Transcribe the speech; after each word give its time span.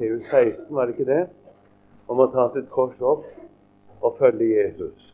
Matteus 0.00 0.22
16, 0.30 0.74
var 0.74 0.86
det 0.86 0.94
ikke 0.94 1.12
det? 1.12 1.26
Om 2.08 2.22
å 2.24 2.26
ta 2.32 2.46
sitt 2.54 2.70
kors 2.72 2.96
opp 3.04 3.26
og 4.00 4.14
følge 4.16 4.46
Jesus. 4.48 5.10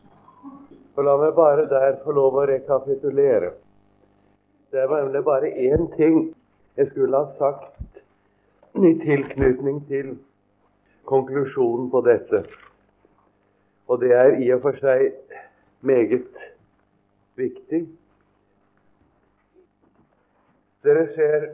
For 0.95 1.03
La 1.03 1.17
meg 1.19 1.33
bare 1.35 1.65
der 1.67 1.97
få 2.05 2.15
lov 2.15 2.37
å 2.39 2.45
rekapitulere. 2.47 3.49
Det 4.71 4.85
var 4.87 5.03
nemlig 5.03 5.23
bare 5.27 5.51
én 5.51 5.89
ting 5.97 6.15
jeg 6.79 6.87
skulle 6.93 7.19
ha 7.19 7.35
sagt 7.35 7.99
i 8.79 8.93
tilknytning 9.03 9.83
til 9.91 10.15
konklusjonen 11.11 11.91
på 11.91 12.05
dette. 12.07 12.45
Og 13.91 13.99
det 13.99 14.15
er 14.15 14.39
i 14.39 14.51
og 14.55 14.63
for 14.69 14.79
seg 14.79 15.11
meget 15.83 16.31
viktig. 17.35 17.83
Dere 20.87 21.09
ser 21.11 21.49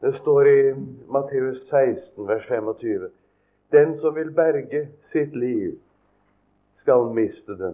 det 0.00 0.12
står 0.20 0.48
i 0.48 0.74
Matteus 1.08 1.68
16, 1.70 2.26
vers 2.28 2.46
25. 2.48 3.08
Den 3.70 3.98
som 4.00 4.14
vil 4.14 4.30
berge 4.30 4.88
sitt 5.12 5.36
liv, 5.36 5.78
skal 6.82 7.08
miste 7.14 7.56
det. 7.58 7.72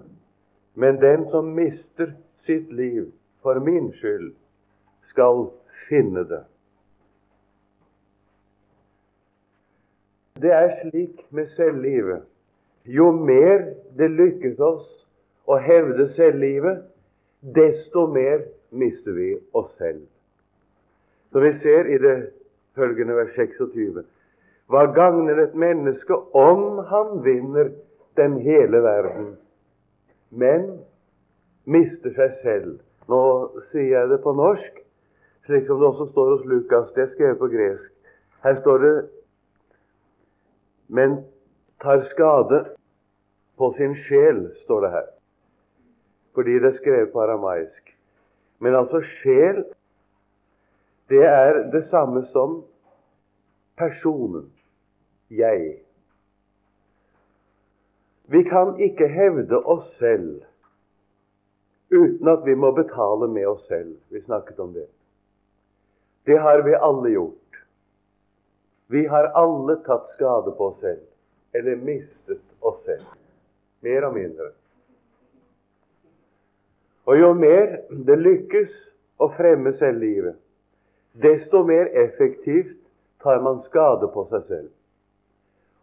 Men 0.75 0.97
den 1.01 1.27
som 1.31 1.55
mister 1.55 2.15
sitt 2.47 2.73
liv 2.73 3.11
for 3.43 3.61
min 3.61 3.93
skyld, 3.93 4.33
skal 5.11 5.51
finne 5.89 6.25
det. 6.25 6.45
Det 10.43 10.53
er 10.53 10.71
slik 10.81 11.27
med 11.31 11.51
selvlivet. 11.57 12.23
Jo 12.85 13.13
mer 13.13 13.75
det 13.99 14.09
lykkes 14.11 14.59
oss 14.59 14.89
å 15.47 15.59
hevde 15.61 16.09
selvlivet, 16.17 16.81
desto 17.43 18.07
mer 18.07 18.47
mister 18.71 19.13
vi 19.13 19.35
oss 19.53 19.71
selv. 19.79 20.07
Så 21.33 21.41
vi 21.41 21.53
ser 21.63 21.89
i 21.89 21.99
det 21.99 22.17
følgende 22.77 23.17
vers 23.17 23.33
26 23.37 24.05
Hva 24.73 24.85
gagner 24.97 25.41
et 25.43 25.55
menneske 25.55 26.17
om 26.37 26.79
han 26.89 27.25
vinner 27.25 27.73
den 28.17 28.39
hele 28.41 28.83
verden, 28.85 29.33
men 30.31 30.69
mister 31.65 32.13
seg 32.17 32.37
selv? 32.43 32.79
Nå 33.09 33.23
sier 33.73 33.99
jeg 33.99 34.11
det 34.13 34.21
på 34.25 34.33
norsk, 34.37 34.79
slik 35.49 35.67
som 35.67 35.81
det 35.81 35.89
også 35.89 36.07
står 36.13 36.31
hos 36.37 36.47
Lukas. 36.49 36.93
Det 36.95 37.03
er 37.03 37.13
skrevet 37.17 37.41
på 37.41 37.51
gresk. 37.53 37.91
Her 38.45 38.61
står 38.61 38.79
det 38.85 38.95
men 40.93 41.25
tar 41.81 42.03
skade 42.11 42.65
på 43.57 43.73
sin 43.77 43.95
sjel, 44.05 44.45
står 44.65 44.81
det 44.85 44.91
her. 44.91 45.07
Fordi 46.35 46.59
det 46.61 46.69
er 46.69 46.81
skrevet 46.81 47.13
på 47.13 47.21
aramaisk. 47.21 47.95
Men 48.61 48.77
altså 48.77 49.01
sjel 49.23 49.65
det 51.13 51.25
er 51.29 51.59
det 51.73 51.83
samme 51.91 52.25
som 52.33 52.63
personen 53.77 54.47
jeg. 55.29 55.83
Vi 58.33 58.43
kan 58.49 58.79
ikke 58.81 59.11
hevde 59.13 59.61
oss 59.69 59.91
selv 60.01 60.41
uten 61.93 62.29
at 62.33 62.47
vi 62.47 62.55
må 62.57 62.71
betale 62.73 63.29
med 63.29 63.47
oss 63.51 63.67
selv. 63.69 63.97
Vi 64.09 64.23
snakket 64.25 64.59
om 64.59 64.73
det. 64.73 64.87
Det 66.25 66.39
har 66.41 66.63
vi 66.65 66.75
alle 66.75 67.13
gjort. 67.13 67.61
Vi 68.87 69.05
har 69.07 69.29
alle 69.37 69.77
tatt 69.85 70.09
skade 70.15 70.55
på 70.57 70.71
oss 70.71 70.81
selv, 70.81 71.05
eller 71.53 71.77
mistet 71.77 72.41
oss 72.61 72.81
selv. 72.87 73.05
Mer 73.81 74.07
og 74.09 74.17
mindre. 74.17 74.49
Og 77.05 77.19
jo 77.19 77.33
mer 77.35 77.81
det 78.07 78.17
lykkes 78.21 78.73
å 79.21 79.29
fremme 79.37 79.75
selvlivet, 79.81 80.39
desto 81.13 81.65
mer 81.65 81.87
effektivt 81.87 82.77
tar 83.23 83.41
man 83.41 83.63
skade 83.63 84.09
på 84.15 84.27
seg 84.31 84.47
selv. 84.49 84.71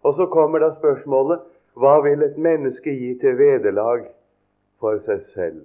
Og 0.04 0.16
så 0.16 0.26
kommer 0.32 0.60
da 0.64 0.72
spørsmålet 0.78 1.44
hva 1.80 2.00
vil 2.04 2.24
et 2.24 2.38
menneske 2.38 2.92
gi 2.92 3.14
til 3.22 3.38
vederlag 3.40 4.08
for 4.80 5.00
seg 5.06 5.22
selv? 5.36 5.62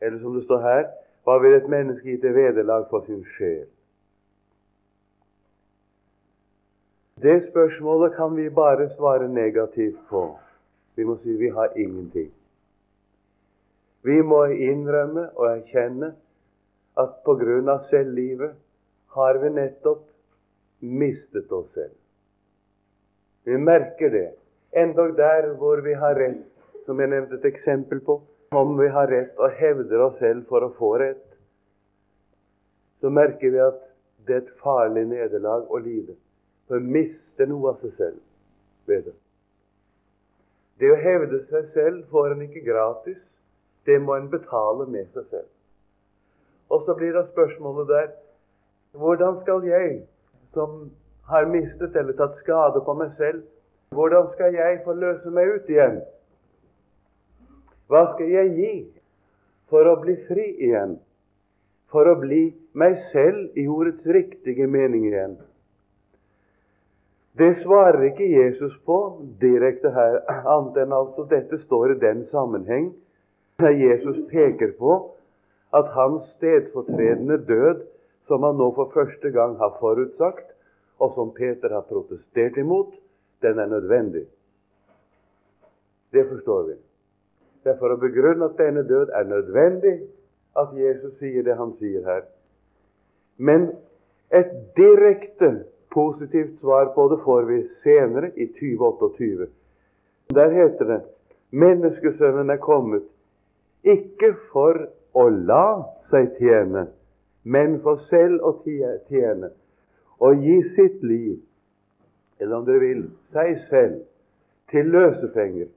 Eller 0.00 0.18
som 0.20 0.34
det 0.36 0.44
står 0.48 0.60
her 0.66 0.84
hva 1.22 1.38
vil 1.38 1.54
et 1.54 1.68
menneske 1.70 2.08
gi 2.10 2.18
til 2.20 2.34
vederlag 2.34 2.88
for 2.90 3.06
sin 3.06 3.22
sjel? 3.36 3.68
Det 7.22 7.36
spørsmålet 7.50 8.16
kan 8.16 8.36
vi 8.36 8.48
bare 8.50 8.88
svare 8.96 9.28
negativt 9.28 10.00
på. 10.08 10.24
Vi 10.96 11.04
må 11.04 11.16
si 11.22 11.36
vi 11.38 11.48
har 11.48 11.76
ingenting. 11.76 12.32
Vi 14.02 14.18
må 14.22 14.44
innrømme 14.44 15.28
og 15.36 15.46
erkjenne 15.46 16.12
at 17.00 17.22
på 17.24 17.34
grunn 17.40 17.68
av 17.72 17.86
selvlivet 17.90 18.56
har 19.16 19.38
vi 19.40 19.50
nettopp 19.50 20.04
mistet 20.80 21.52
oss 21.52 21.68
selv. 21.74 21.94
Vi 23.44 23.58
merker 23.58 24.10
det. 24.10 24.28
Endog 24.72 25.16
der 25.16 25.52
hvor 25.60 25.82
vi 25.84 25.94
har 25.94 26.14
rett, 26.16 26.44
som 26.86 27.00
jeg 27.00 27.12
nevnte 27.12 27.38
et 27.40 27.48
eksempel 27.52 28.00
på, 28.04 28.20
om 28.56 28.76
vi 28.78 28.88
har 28.92 29.08
rett 29.08 29.38
og 29.40 29.54
hevder 29.56 30.04
oss 30.06 30.18
selv 30.20 30.46
for 30.48 30.64
å 30.64 30.72
få 30.78 30.94
rett, 31.00 31.24
så 33.00 33.10
merker 33.10 33.50
vi 33.50 33.60
at 33.60 33.80
det 34.26 34.36
er 34.36 34.44
et 34.44 34.52
farlig 34.62 35.06
nederlag 35.10 35.66
å 35.68 35.80
lide. 35.82 36.14
For 36.70 36.80
mister 36.80 37.48
noe 37.50 37.72
av 37.72 37.82
seg 37.82 37.96
selv 37.98 38.20
ved 38.86 39.08
det. 39.08 39.16
Det 40.80 40.90
å 40.92 41.00
hevde 41.00 41.42
seg 41.50 41.72
selv 41.74 42.06
får 42.10 42.34
en 42.34 42.44
ikke 42.46 42.64
gratis. 42.66 43.18
Det 43.86 43.98
må 44.02 44.14
en 44.16 44.30
betale 44.30 44.86
med 44.90 45.10
seg 45.14 45.26
selv. 45.30 45.50
Og 46.72 46.86
så 46.86 46.96
blir 46.96 47.12
da 47.16 47.26
spørsmålet 47.28 47.88
der 47.88 48.10
Hvordan 48.92 49.38
skal 49.40 49.62
jeg, 49.64 50.02
som 50.52 50.90
har 51.28 51.46
mistet 51.48 51.94
eller 51.96 52.12
tatt 52.12 52.34
skade 52.42 52.82
på 52.84 52.94
meg 52.96 53.14
selv, 53.16 53.38
hvordan 53.96 54.26
skal 54.34 54.52
jeg 54.52 54.82
få 54.84 54.92
løse 54.96 55.30
meg 55.32 55.48
ut 55.54 55.70
igjen? 55.72 56.02
Hva 57.88 58.02
skal 58.12 58.28
jeg 58.34 58.50
gi 58.58 58.74
for 59.72 59.88
å 59.88 59.94
bli 60.02 60.18
fri 60.28 60.44
igjen? 60.66 60.98
For 61.92 62.08
å 62.08 62.18
bli 62.20 62.42
meg 62.76 62.98
selv 63.14 63.56
i 63.56 63.64
ordets 63.68 64.04
riktige 64.16 64.68
mening 64.68 65.08
igjen? 65.08 65.38
Det 67.40 67.50
svarer 67.62 68.10
ikke 68.10 68.28
Jesus 68.28 68.76
på 68.84 68.98
direkte 69.40 69.92
her, 69.92 70.20
annet 70.28 70.82
enn 70.84 70.92
altså 70.92 71.24
dette 71.28 71.62
står 71.64 71.94
i 71.94 72.00
den 72.00 72.26
sammenheng 72.32 72.90
der 73.60 73.72
Jesus 73.72 74.20
peker 74.28 74.74
på 74.76 74.98
at 75.72 75.88
hans 75.96 76.22
stedfortredende 76.36 77.38
død, 77.48 77.82
som 78.28 78.42
han 78.42 78.56
nå 78.56 78.70
for 78.76 78.92
første 78.94 79.30
gang 79.30 79.56
har 79.58 79.76
forutsagt, 79.80 80.48
og 81.00 81.12
som 81.14 81.32
Peter 81.34 81.72
har 81.72 81.84
protestert 81.88 82.56
imot, 82.56 82.94
den 83.42 83.58
er 83.58 83.66
nødvendig. 83.66 84.26
Det 86.12 86.28
forstår 86.28 86.62
vi. 86.62 86.76
Det 87.64 87.72
er 87.72 87.78
for 87.78 87.94
å 87.94 88.00
begrunne 88.00 88.50
at 88.50 88.58
denne 88.58 88.82
død 88.86 89.10
er 89.14 89.26
nødvendig, 89.26 89.96
at 90.58 90.74
Jesus 90.76 91.16
sier 91.18 91.44
det 91.46 91.56
han 91.56 91.72
sier 91.80 92.04
her. 92.06 92.24
Men 93.38 93.70
et 94.34 94.52
direkte 94.76 95.64
positivt 95.94 96.58
svar 96.60 96.92
på 96.94 97.08
det 97.12 97.20
får 97.24 97.48
vi 97.48 97.58
senere, 97.84 98.30
i 98.36 98.46
2028. 98.58 99.48
Der 100.34 100.50
heter 100.50 100.84
det 100.84 101.00
Menneskesønnen 101.52 102.50
er 102.50 102.56
kommet, 102.56 103.04
ikke 103.84 104.30
for 104.52 104.86
å 105.14 105.28
la 105.28 105.66
seg 106.10 106.36
tjene, 106.38 106.86
men 107.44 107.80
for 107.84 108.02
selv 108.10 108.44
å 108.46 108.54
tjene 108.64 109.50
og 110.22 110.44
gi 110.44 110.58
sitt 110.76 111.02
liv, 111.02 111.40
eller 112.38 112.60
om 112.60 112.66
dere 112.66 112.82
vil, 112.82 113.02
seg 113.34 113.56
selv, 113.68 114.04
til 114.70 114.88
løsepenger. 114.94 115.68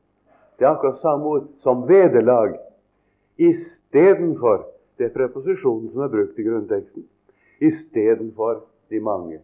Det 0.56 0.66
er 0.66 0.72
akkurat 0.72 1.02
samme 1.02 1.32
ord 1.38 1.48
som 1.66 1.84
vederlag, 1.90 2.54
istedenfor 3.36 4.64
det 4.98 5.10
er 5.10 5.16
preposisjonen 5.16 5.90
som 5.92 6.06
er 6.06 6.14
brukt 6.14 6.40
i 6.40 6.46
grunnteksten. 6.46 7.04
Istedenfor 7.60 8.62
de 8.90 9.00
mange. 9.00 9.42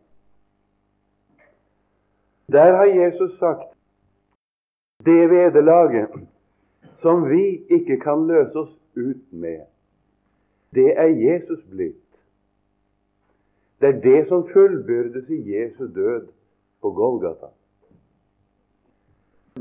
Der 2.52 2.76
har 2.76 2.86
Jesus 2.86 3.38
sagt 3.40 3.74
det 5.06 5.30
vederlaget 5.32 6.12
som 7.02 7.26
vi 7.30 7.64
ikke 7.70 7.98
kan 8.00 8.28
løse 8.28 8.60
oss 8.60 8.74
ut 8.96 9.24
med, 9.32 9.66
det 10.76 11.00
er 11.00 11.08
Jesus 11.08 11.64
blitt. 11.70 11.96
Det 13.82 13.90
er 13.90 14.02
det 14.02 14.28
som 14.28 14.50
fullbyrdes 14.54 15.30
i 15.30 15.56
Jesu 15.56 15.88
død 15.96 16.28
på 16.82 16.92
Golgata. 16.92 17.46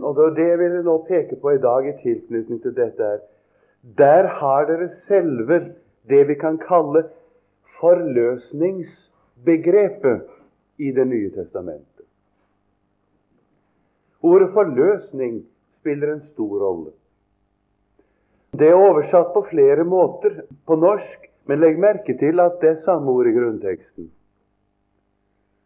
Og 0.01 0.37
det 0.37 0.49
jeg 0.49 0.59
vil 0.59 0.85
nå 0.85 1.05
peke 1.09 1.37
på 1.41 1.51
i 1.51 1.59
dag 1.59 1.89
i 1.89 1.93
tilknytning 2.03 2.63
til 2.63 2.77
dette 2.77 3.03
er 3.03 3.19
Der 3.99 4.27
har 4.41 4.65
dere 4.69 4.91
selve 5.09 5.75
det 6.09 6.29
vi 6.29 6.35
kan 6.35 6.59
kalle 6.59 7.05
forløsningsbegrepet 7.81 10.21
i 10.79 10.93
Det 10.93 11.07
nye 11.07 11.31
testamentet. 11.31 12.05
Ordet 14.23 14.53
forløsning 14.53 15.47
spiller 15.81 16.13
en 16.13 16.23
stor 16.33 16.67
rolle. 16.67 16.91
Det 18.61 18.69
er 18.69 18.77
oversatt 18.77 19.33
på 19.33 19.41
flere 19.49 19.85
måter 19.89 20.43
på 20.69 20.77
norsk, 20.77 21.29
men 21.49 21.63
legg 21.63 21.79
merke 21.81 22.13
til 22.21 22.43
at 22.45 22.59
det 22.61 22.69
er 22.75 22.83
samme 22.85 23.09
ord 23.09 23.29
i 23.31 23.33
grunnteksten. 23.37 24.11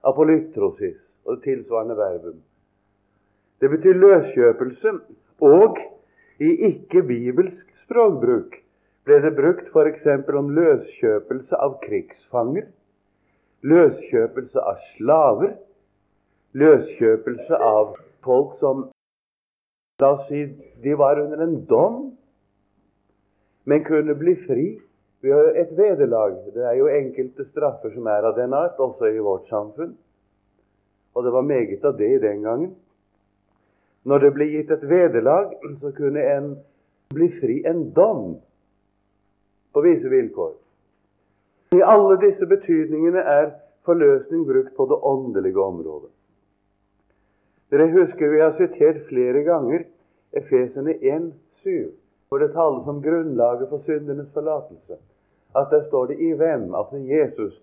apolytrosis 0.04 1.00
og 1.24 1.36
det 1.36 1.42
tilsvarende 1.42 1.96
verbum. 1.96 2.42
Det 3.60 3.70
betyr 3.72 3.96
løskjøpelse, 3.96 4.92
og 5.40 5.78
i 6.38 6.50
ikke-bibelsk 6.68 7.64
språkbruk 7.86 8.58
ble 9.08 9.20
det 9.24 9.32
brukt 9.36 9.70
f.eks. 9.72 10.06
om 10.28 10.50
løskjøpelse 10.58 11.56
av 11.56 11.78
krigsfanger, 11.86 12.66
løskjøpelse 13.64 14.60
av 14.60 14.82
slaver, 14.92 15.54
løskjøpelse 16.52 17.56
av 17.56 17.96
folk 18.24 18.58
som 18.60 18.90
La 20.02 20.08
oss 20.16 20.24
si 20.26 20.40
de 20.82 20.94
var 20.98 21.20
under 21.22 21.44
en 21.44 21.58
dom, 21.70 21.98
men 23.64 23.84
kunne 23.84 24.14
bli 24.14 24.34
fri 24.46 24.66
ved 25.24 25.56
et 25.56 25.72
vederlag. 25.76 26.36
Det 26.54 26.64
er 26.64 26.76
jo 26.78 26.88
enkelte 26.92 27.46
straffer 27.48 27.94
som 27.94 28.06
er 28.06 28.28
av 28.28 28.36
den 28.36 28.52
art, 28.54 28.78
også 28.78 29.08
i 29.08 29.22
vårt 29.24 29.48
samfunn. 29.48 29.94
Og 31.14 31.24
det 31.24 31.32
var 31.32 31.46
meget 31.46 31.84
av 31.84 31.96
det 31.98 32.18
den 32.22 32.42
gangen. 32.42 32.74
Når 34.04 34.18
det 34.18 34.32
ble 34.36 34.48
gitt 34.50 34.70
et 34.74 34.84
vederlag, 34.88 35.54
så 35.80 35.92
kunne 35.96 36.20
en 36.20 36.50
bli 37.14 37.30
fri 37.40 37.62
en 37.66 37.86
dom 37.96 38.36
på 39.72 39.84
visse 39.84 40.10
vilkår. 40.12 40.52
I 41.74 41.80
alle 41.82 42.18
disse 42.20 42.46
betydningene 42.46 43.22
er 43.22 43.54
forløsning 43.86 44.44
brukt 44.46 44.76
på 44.76 44.86
det 44.90 44.98
åndelige 45.02 45.60
området. 45.60 46.10
Dere 47.72 47.88
husker 47.90 48.30
vi 48.30 48.42
har 48.42 48.52
sitert 48.58 49.06
flere 49.08 49.42
ganger 49.46 49.86
Efesene 50.36 50.94
1,7, 51.00 51.90
hvor 52.34 52.42
det 52.42 52.52
tales 52.52 52.86
om 52.90 53.02
grunnlaget 53.02 53.68
for 53.68 53.78
syndenes 53.78 54.32
forlatelse. 54.34 54.96
At 55.56 55.66
der 55.70 55.82
står 55.82 56.06
det 56.06 56.18
i 56.18 56.32
hvem? 56.32 56.74
Altså 56.74 56.96
Jesus. 56.96 57.62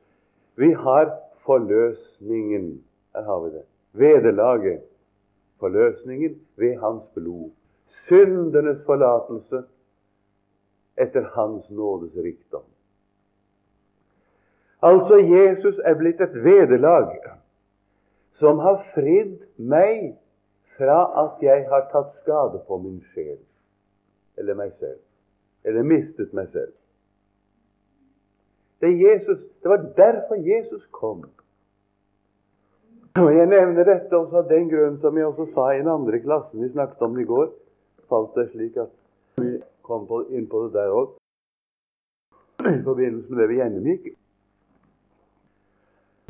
Vi 0.55 0.71
har 0.71 1.11
forløsningen. 1.45 2.83
Her 3.15 3.21
har 3.21 3.39
vi 3.39 3.49
det. 3.49 3.63
Vederlaget. 3.91 4.81
Forløsningen 5.59 6.41
ved 6.55 6.75
hans 6.79 7.03
blod. 7.13 7.49
Syndenes 7.87 8.85
forlatelse 8.85 9.63
etter 10.97 11.21
Hans 11.35 11.69
nådes 11.69 12.15
rikdom. 12.15 12.63
Altså, 14.81 15.17
Jesus 15.17 15.79
er 15.83 15.95
blitt 15.95 16.21
et 16.21 16.43
vederlag 16.43 17.19
som 18.39 18.59
har 18.59 18.85
fridd 18.95 19.37
meg 19.57 20.15
fra 20.77 21.03
at 21.25 21.43
jeg 21.43 21.67
har 21.69 21.89
tatt 21.91 22.15
skade 22.23 22.63
på 22.67 22.77
min 22.77 23.01
sjel, 23.13 23.37
eller 24.41 24.57
meg 24.57 24.73
selv, 24.79 24.99
eller 25.63 25.85
mistet 25.87 26.33
meg 26.37 26.49
selv. 26.51 26.73
Det, 28.81 28.89
Jesus, 28.97 29.45
det 29.61 29.69
var 29.69 29.85
derfor 29.97 30.41
Jesus 30.41 30.85
kom. 30.91 31.21
Og 33.19 33.35
Jeg 33.35 33.47
nevner 33.51 33.85
dette 33.85 34.17
også 34.17 34.39
av 34.41 34.47
den 34.49 34.69
grunn 34.71 34.95
som 35.03 35.17
jeg 35.17 35.27
også 35.27 35.49
sa 35.53 35.67
i 35.73 35.81
den 35.83 35.91
andre 35.91 36.21
klassen 36.23 36.63
vi 36.63 36.71
snakket 36.71 37.03
om 37.05 37.19
i 37.19 37.27
går. 37.27 37.51
falt 38.09 38.35
det 38.35 38.49
slik 38.51 38.77
at 38.77 38.89
vi 39.39 39.61
kom 39.87 40.07
på, 40.07 40.25
inn 40.35 40.47
på 40.51 40.65
det 40.65 40.73
der 40.73 40.91
òg, 40.91 41.13
i 42.67 42.81
forbindelse 42.83 43.31
med 43.31 43.39
det 43.39 43.47
vi 43.47 43.59
gjennomgikk. 43.59 44.09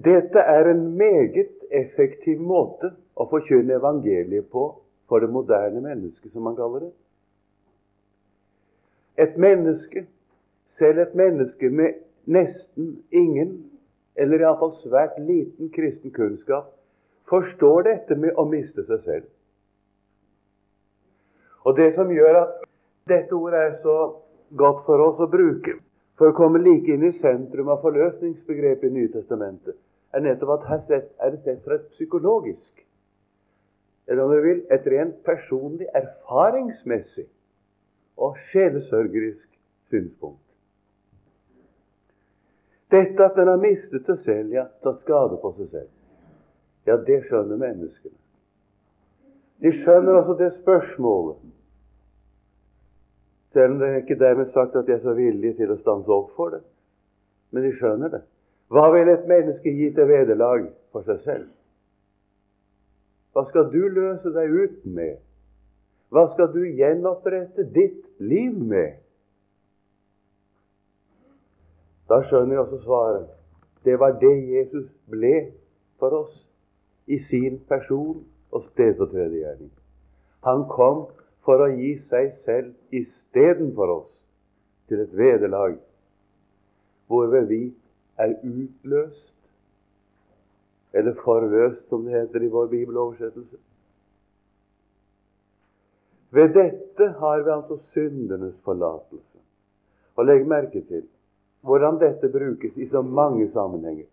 Dette 0.06 0.44
er 0.56 0.70
en 0.70 0.84
meget 0.98 1.50
effektiv 1.72 2.42
måte 2.42 2.92
å 3.18 3.26
forkynne 3.32 3.80
evangeliet 3.80 4.50
på 4.54 4.68
for 5.10 5.20
det 5.20 5.30
moderne 5.30 5.82
mennesket, 5.82 6.32
som 6.34 6.46
man 6.46 6.56
kaller 6.56 6.86
det. 6.86 6.92
Et 9.22 9.38
menneske, 9.38 10.06
selv 10.80 11.00
et 11.04 11.16
menneske 11.16 11.70
med 11.70 12.00
nesten 12.26 12.96
ingen, 13.12 13.52
eller 14.16 14.42
iallfall 14.42 14.74
svært 14.82 15.20
liten 15.22 15.70
kristen 15.76 16.14
kunnskap, 16.16 16.72
forstår 17.30 17.86
dette 17.88 18.18
med 18.18 18.36
å 18.36 18.48
miste 18.50 18.84
seg 18.88 19.06
selv. 19.06 19.30
Og 21.66 21.78
Det 21.78 21.92
som 21.96 22.10
gjør 22.10 22.42
at 22.42 22.54
dette 23.10 23.38
ordet 23.38 23.60
er 23.60 23.76
så 23.84 23.98
godt 24.58 24.86
for 24.86 25.04
oss 25.06 25.20
å 25.22 25.30
bruke 25.30 25.78
for 26.18 26.32
å 26.32 26.38
komme 26.38 26.62
like 26.62 26.90
inn 26.92 27.06
i 27.06 27.14
sentrum 27.22 27.70
av 27.74 27.82
forløsningsbegrepet 27.86 28.90
i 28.90 28.94
Nytestamentet, 28.94 29.78
er 30.14 30.26
nettopp 30.26 30.58
at 30.58 30.68
her 30.70 30.82
er 30.98 31.32
det 31.32 31.44
sett 31.46 31.62
fra 31.66 31.78
et 31.78 31.88
psykologisk, 31.96 32.84
eller 34.08 34.26
om 34.26 34.34
du 34.34 34.42
vil, 34.44 34.60
et 34.70 34.86
rent 34.92 35.22
personlig, 35.26 35.88
erfaringsmessig 35.96 37.30
og 38.18 38.38
sjelesørgerisk 38.52 39.48
synspunkt. 39.90 40.40
Dette 42.92 43.24
at 43.24 43.38
den 43.40 43.48
har 43.48 43.62
mistet 43.62 44.08
seg 44.08 44.26
selv, 44.26 44.52
ja, 44.56 44.66
tatt 44.84 45.00
skade 45.06 45.38
på 45.40 45.54
seg 45.60 45.70
selv, 45.72 45.92
ja, 46.90 46.98
det 46.98 47.22
skjønner 47.30 47.60
menneskene. 47.62 48.18
De 49.62 49.72
skjønner 49.78 50.18
altså 50.18 50.36
det 50.40 50.50
spørsmålet. 50.58 51.40
Selv 53.54 53.76
om 53.76 53.80
det 53.80 53.88
er 53.88 54.02
ikke 54.02 54.20
dermed 54.20 54.52
sagt 54.56 54.76
at 54.76 54.88
de 54.88 54.96
er 54.96 55.04
så 55.04 55.14
villige 55.14 55.60
til 55.60 55.72
å 55.72 55.80
stanse 55.82 56.12
opp 56.12 56.32
for 56.36 56.56
det. 56.56 56.62
Men 57.52 57.68
de 57.68 57.74
skjønner 57.76 58.14
det. 58.14 58.22
Hva 58.72 58.88
vil 58.94 59.12
et 59.12 59.28
menneske 59.28 59.74
gi 59.76 59.90
til 59.94 60.08
vederlag 60.08 60.70
for 60.96 61.06
seg 61.08 61.20
selv? 61.26 61.50
Hva 63.36 63.44
skal 63.50 63.68
du 63.72 63.84
løse 63.92 64.32
deg 64.36 64.56
ut 64.56 64.80
med? 64.88 65.20
Hva 66.12 66.26
skal 66.34 66.52
du 66.52 66.66
gjenopprette 66.76 67.64
ditt 67.72 68.04
liv 68.20 68.58
med? 68.58 68.98
Da 72.12 72.20
skjønner 72.28 72.58
jeg 72.58 72.64
også 72.66 72.82
svaret. 72.84 73.30
Det 73.88 73.96
var 74.00 74.18
det 74.20 74.34
Jesus 74.52 74.90
ble 75.10 75.36
for 76.02 76.18
oss 76.20 76.36
i 77.08 77.22
sin 77.30 77.62
person 77.70 78.20
og 78.52 78.68
stedfortredergjerning. 78.74 79.72
Han 80.44 80.68
kom 80.70 81.06
for 81.46 81.64
å 81.64 81.72
gi 81.72 81.96
seg 82.12 82.36
selv 82.44 82.76
istedenfor 82.92 83.96
oss 83.96 84.12
til 84.92 85.06
et 85.06 85.16
vederlag 85.16 85.80
hvorved 87.12 87.48
vi 87.48 87.64
er 88.20 88.36
utløst, 88.44 89.32
eller 90.94 91.16
forløst, 91.24 91.88
som 91.90 92.04
det 92.06 92.20
heter 92.20 92.44
i 92.44 92.52
vår 92.52 92.68
bibeloversettelse. 92.72 93.58
Ved 96.32 96.54
dette 96.56 97.08
har 97.20 97.44
vi 97.44 97.52
altså 97.52 97.78
syndenes 97.92 98.56
forlatelse. 98.64 99.40
Og 100.16 100.26
legg 100.26 100.48
merke 100.48 100.84
til 100.88 101.04
hvordan 101.68 102.00
dette 102.02 102.30
brukes 102.32 102.78
i 102.78 102.88
så 102.90 103.02
mange 103.02 103.50
sammenhenger. 103.54 104.08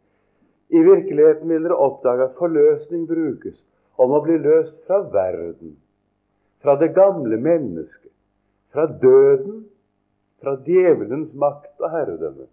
I 0.68 0.82
virkeligheten 0.84 1.48
vil 1.48 1.64
dere 1.64 1.78
oppdage 1.80 2.26
at 2.28 2.36
forløsning 2.36 3.06
brukes 3.08 3.56
om 3.98 4.12
å 4.12 4.20
bli 4.24 4.36
løst 4.42 4.76
fra 4.86 5.00
verden, 5.14 5.78
fra 6.62 6.76
det 6.76 6.90
gamle 6.94 7.38
mennesket, 7.40 8.12
fra 8.74 8.84
døden, 8.86 9.64
fra 10.42 10.58
djevelens 10.66 11.32
makt 11.34 11.80
og 11.80 11.90
herredømme. 11.90 12.46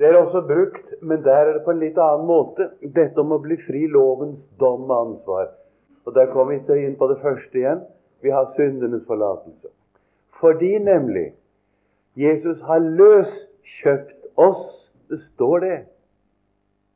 Det 0.00 0.08
er 0.08 0.16
også 0.16 0.40
brukt, 0.48 0.94
men 1.02 1.20
der 1.22 1.44
er 1.44 1.52
det 1.58 1.64
på 1.66 1.74
en 1.74 1.82
litt 1.82 1.98
annen 2.00 2.24
måte, 2.26 2.70
dette 2.80 3.20
om 3.20 3.34
å 3.36 3.42
bli 3.44 3.58
fri 3.66 3.84
lovens 3.92 4.40
dom 4.58 4.88
og 4.88 4.96
ansvar. 4.96 5.50
Og 6.04 6.14
Der 6.14 6.32
kommer 6.32 6.58
vi 6.58 6.86
inn 6.86 6.96
på 6.96 7.06
det 7.08 7.20
første 7.22 7.58
igjen. 7.58 7.80
Vi 8.22 8.30
har 8.30 8.52
syndenes 8.56 9.06
forlatelse. 9.06 9.68
Fordi 10.40 10.78
nemlig 10.78 11.32
Jesus 12.16 12.60
har 12.60 12.78
løskjøpt 12.78 14.26
oss. 14.36 14.92
Det 15.08 15.20
står 15.34 15.58
det. 15.58 15.78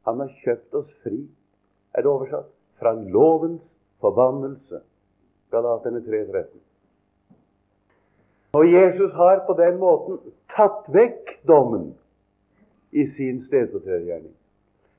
Han 0.04 0.20
har 0.20 0.30
kjøpt 0.44 0.75
oss 0.75 0.90
fri. 1.02 1.28
Er 1.94 2.02
det 2.02 2.11
oversatt? 2.11 2.50
Fra 2.78 2.92
lovens 2.92 3.62
forbannelse. 4.00 4.80
Galaterne 5.50 6.00
3.13. 6.00 6.46
Og 8.54 8.73
Jesus 8.73 9.12
har 9.12 9.44
på 9.46 9.52
den 9.58 9.78
måten 9.78 10.18
tatt 10.54 10.87
vekk 10.94 11.38
dommen 11.49 11.94
i 12.92 13.06
sin 13.16 13.40
stedfortredergjerning. 13.46 14.34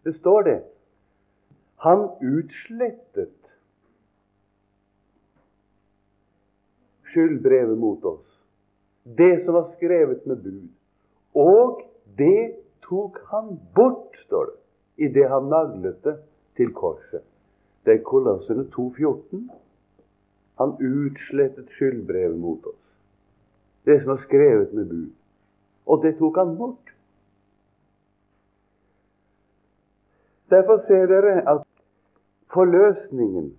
Det 0.03 0.15
står 0.19 0.41
det. 0.41 0.57
Han 1.85 2.09
utslettet 2.21 3.44
skyldbrevet 7.15 7.77
mot 7.79 8.03
oss. 8.05 8.25
Det 9.03 9.45
som 9.45 9.55
var 9.55 9.71
skrevet 9.77 10.25
med 10.25 10.43
bud. 10.43 10.69
Og 11.35 11.81
det 12.17 12.55
tok 12.83 13.17
han 13.31 13.55
bort, 13.75 14.17
står 14.25 14.51
det, 14.51 14.59
idet 15.07 15.29
han 15.29 15.47
naglet 15.51 15.97
det 16.03 16.17
til 16.59 16.73
korset. 16.73 17.23
Det 17.85 17.93
er 17.99 18.03
Kolossene 18.03 18.65
2,14. 18.73 19.45
Han 20.59 20.73
utslettet 20.79 21.69
skyldbrevet 21.77 22.39
mot 22.39 22.65
oss. 22.65 22.81
Det 23.85 23.99
som 24.01 24.15
var 24.15 24.23
skrevet 24.23 24.73
med 24.73 24.89
bud. 24.89 25.11
Og 25.85 26.03
det 26.03 26.15
tok 26.17 26.37
han 26.37 26.55
bort. 26.57 26.93
Derfor 30.49 30.81
ser 30.87 31.05
dere 31.09 31.37
at 31.49 31.61
forløsningen 32.53 33.53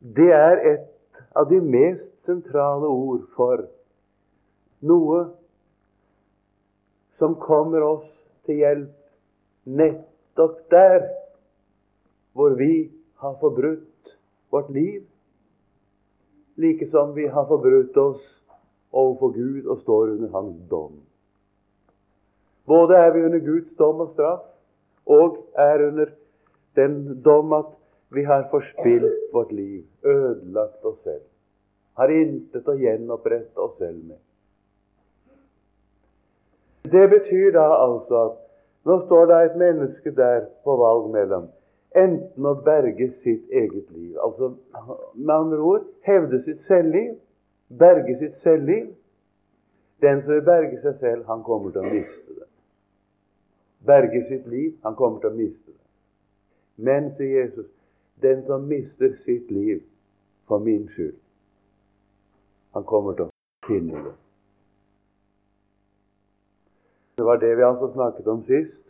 det 0.00 0.32
er 0.32 0.60
et 0.72 0.86
av 1.36 1.48
de 1.48 1.60
mest 1.60 2.06
sentrale 2.28 2.86
ord 2.86 3.26
for 3.36 3.64
noe 4.88 5.24
som 7.18 7.34
kommer 7.42 7.82
oss 7.82 8.08
til 8.46 8.62
hjelp 8.62 8.94
nettopp 9.78 10.60
der 10.70 11.02
hvor 12.38 12.54
vi 12.58 12.90
har 13.18 13.34
forbrutt 13.40 14.12
vårt 14.54 14.70
liv, 14.70 15.02
like 16.56 16.86
som 16.90 17.14
vi 17.16 17.26
har 17.26 17.46
forbrutt 17.50 17.96
oss 17.96 18.22
overfor 18.92 19.34
Gud 19.34 19.66
og 19.66 19.80
står 19.82 20.14
under 20.14 20.30
Hans 20.32 20.60
dom. 20.70 21.00
Både 22.68 22.94
er 22.94 23.10
vi 23.12 23.24
under 23.24 23.42
Guds 23.42 23.74
dom 23.78 24.00
og 24.04 24.12
straff, 24.14 24.44
og 25.06 25.38
er 25.56 25.86
under 25.88 26.12
den 26.76 27.22
dom 27.24 27.52
at 27.56 27.77
vi 28.14 28.24
har 28.24 28.48
forspilt 28.50 29.32
vårt 29.32 29.52
liv, 29.52 29.84
ødelagt 30.02 30.84
oss 30.84 31.02
selv, 31.02 31.24
har 31.98 32.12
intet 32.14 32.68
å 32.68 32.76
gjenopprette 32.78 33.60
oss 33.60 33.76
selv 33.78 34.00
med. 34.04 34.20
Det 36.88 37.04
betyr 37.10 37.52
da 37.52 37.66
altså 37.76 38.20
at 38.24 38.36
nå 38.88 39.00
står 39.04 39.26
det 39.28 39.38
et 39.44 39.56
menneske 39.60 40.12
der 40.16 40.46
på 40.64 40.76
valg 40.80 41.10
mellom 41.12 41.48
enten 41.96 42.46
å 42.46 42.54
berge 42.64 43.10
sitt 43.24 43.50
eget 43.50 43.90
liv, 43.90 44.16
altså 44.22 44.54
med 45.14 45.34
andre 45.34 45.58
ord 45.58 45.88
hevde 46.06 46.40
sitt 46.44 46.62
selvliv, 46.68 47.16
berge 47.68 48.18
sitt 48.18 48.38
selvliv. 48.44 48.94
Den 49.98 50.20
som 50.22 50.30
vil 50.30 50.44
berge 50.46 50.78
seg 50.78 51.00
selv, 51.00 51.24
han 51.26 51.40
kommer 51.42 51.72
til 51.74 51.82
å 51.82 51.90
miste 51.90 52.34
det. 52.36 52.44
Berge 53.88 54.20
sitt 54.28 54.44
liv, 54.46 54.76
han 54.84 54.94
kommer 54.94 55.18
til 55.24 55.32
å 55.32 55.38
miste 55.38 55.72
det. 55.72 55.86
Men, 56.86 57.08
sier 57.18 57.40
Jesus, 57.40 57.66
den 58.20 58.44
som 58.46 58.68
mister 58.68 59.16
sitt 59.24 59.50
liv 59.50 59.82
for 60.48 60.58
min 60.58 60.88
skyld, 60.88 61.16
han 62.74 62.84
kommer 62.84 63.16
til 63.18 63.28
å 63.28 63.66
finne 63.66 64.02
det. 64.06 64.14
Det 67.18 67.24
var 67.26 67.40
det 67.42 67.54
vi 67.56 67.66
altså 67.66 67.92
snakket 67.92 68.26
om 68.30 68.44
sist. 68.46 68.82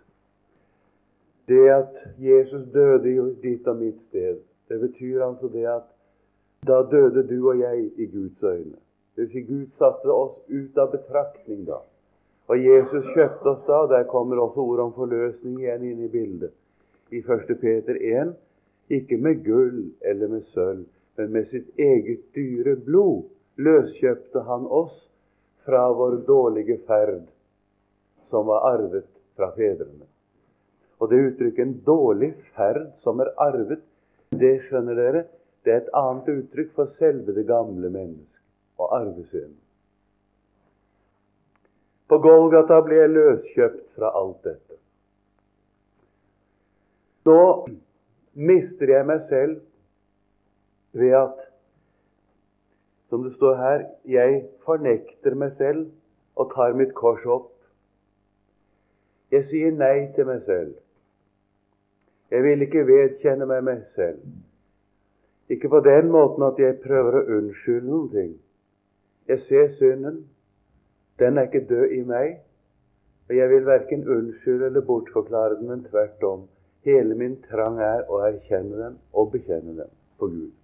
Det 1.48 1.68
at 1.72 1.94
Jesus 2.20 2.66
døde 2.72 3.08
i 3.08 3.20
ditt 3.42 3.68
og 3.68 3.78
mitt 3.80 4.00
sted, 4.08 4.42
det 4.68 4.80
betyr 4.80 5.22
altså 5.24 5.48
det 5.48 5.64
at 5.66 5.86
da 6.66 6.82
døde 6.90 7.24
du 7.28 7.48
og 7.48 7.60
jeg 7.60 7.90
i 7.96 8.06
Guds 8.06 8.42
øyne. 8.42 8.76
Det 9.16 9.24
vil 9.24 9.30
si, 9.32 9.40
Gud 9.40 9.66
satte 9.78 10.12
oss 10.12 10.36
ut 10.48 10.76
av 10.78 10.90
betraktning 10.92 11.64
da. 11.66 11.80
Og 12.48 12.60
Jesus 12.64 13.08
kjøpte 13.14 13.50
oss 13.50 13.64
da. 13.66 13.80
Der 13.90 14.04
kommer 14.10 14.38
også 14.38 14.60
ordet 14.60 14.84
om 14.84 14.92
forløsning 14.96 15.56
igjen 15.62 15.86
inn 15.88 16.04
i 16.04 16.10
bildet. 16.12 16.52
I 17.10 17.18
1. 17.24 17.48
Peter 17.60 17.96
1. 17.96 18.34
Ikke 18.88 19.18
med 19.20 19.42
gull 19.44 19.90
eller 20.00 20.28
med 20.28 20.46
sølv, 20.54 20.86
men 21.16 21.32
med 21.32 21.48
sitt 21.50 21.68
eget 21.78 22.22
dyre 22.34 22.76
blod 22.86 23.26
løskjøpte 23.58 24.44
han 24.46 24.66
oss 24.66 24.94
fra 25.66 25.88
vår 25.92 26.22
dårlige 26.28 26.78
ferd 26.86 27.26
som 28.30 28.46
var 28.46 28.64
arvet 28.72 29.08
fra 29.36 29.50
fedrene. 29.56 30.06
Og 30.98 31.10
det 31.10 31.18
uttrykket 31.26 31.66
'en 31.66 31.80
dårlig 31.86 32.34
ferd 32.56 32.92
som 33.02 33.20
er 33.20 33.30
arvet', 33.36 33.84
det 34.30 34.60
skjønner 34.66 34.94
dere, 34.94 35.24
det 35.64 35.72
er 35.72 35.76
et 35.76 35.94
annet 35.94 36.28
uttrykk 36.28 36.74
for 36.74 36.86
selve 36.98 37.34
det 37.34 37.46
gamle 37.46 37.90
mennesket 37.90 38.42
og 38.78 38.94
arvesynden. 39.00 39.56
På 42.08 42.18
Golgata 42.18 42.80
ble 42.80 42.94
jeg 43.02 43.10
løskjøpt 43.10 43.82
fra 43.96 44.10
alt 44.16 44.44
dette. 44.44 44.76
Så 47.24 47.68
mister 48.38 48.94
jeg 48.94 49.06
meg 49.06 49.26
selv 49.28 49.58
ved 50.96 51.14
at, 51.18 51.44
som 53.10 53.24
det 53.24 53.34
står 53.36 53.54
her, 53.58 53.84
jeg 54.06 54.42
fornekter 54.64 55.34
meg 55.38 55.54
selv 55.58 55.86
og 56.38 56.52
tar 56.54 56.76
mitt 56.78 56.94
kors 56.96 57.24
opp 57.26 57.52
jeg 59.30 59.44
sier 59.50 59.72
nei 59.76 60.08
til 60.16 60.24
meg 60.28 60.44
selv. 60.46 60.74
Jeg 62.32 62.44
vil 62.44 62.64
ikke 62.64 62.84
vedkjenne 62.88 63.48
meg 63.48 63.64
meg 63.64 63.82
selv. 63.96 64.22
Ikke 65.52 65.68
på 65.72 65.80
den 65.84 66.08
måten 66.12 66.44
at 66.44 66.60
jeg 66.60 66.80
prøver 66.84 67.18
å 67.18 67.24
unnskylde 67.38 67.88
noen 67.88 68.10
ting. 68.12 68.34
Jeg 69.28 69.44
ser 69.48 69.72
synden. 69.76 70.22
Den 71.20 71.36
er 71.38 71.48
ikke 71.48 71.66
død 71.68 71.92
i 71.96 72.02
meg. 72.08 72.38
Og 73.28 73.36
jeg 73.36 73.50
vil 73.52 73.66
verken 73.66 74.08
unnskylde 74.08 74.70
eller 74.70 74.84
bortforklare 74.88 75.58
den, 75.60 75.68
men 75.68 75.84
tvert 75.84 76.24
om. 76.24 76.46
Hele 76.88 77.14
min 77.20 77.34
trang 77.44 77.76
er 77.84 78.06
å 78.08 78.22
erkjenne 78.24 78.78
dem 78.80 78.94
og 79.12 79.32
bekjenne 79.34 79.74
dem 79.76 79.90
for 80.16 80.32
Gud. 80.32 80.54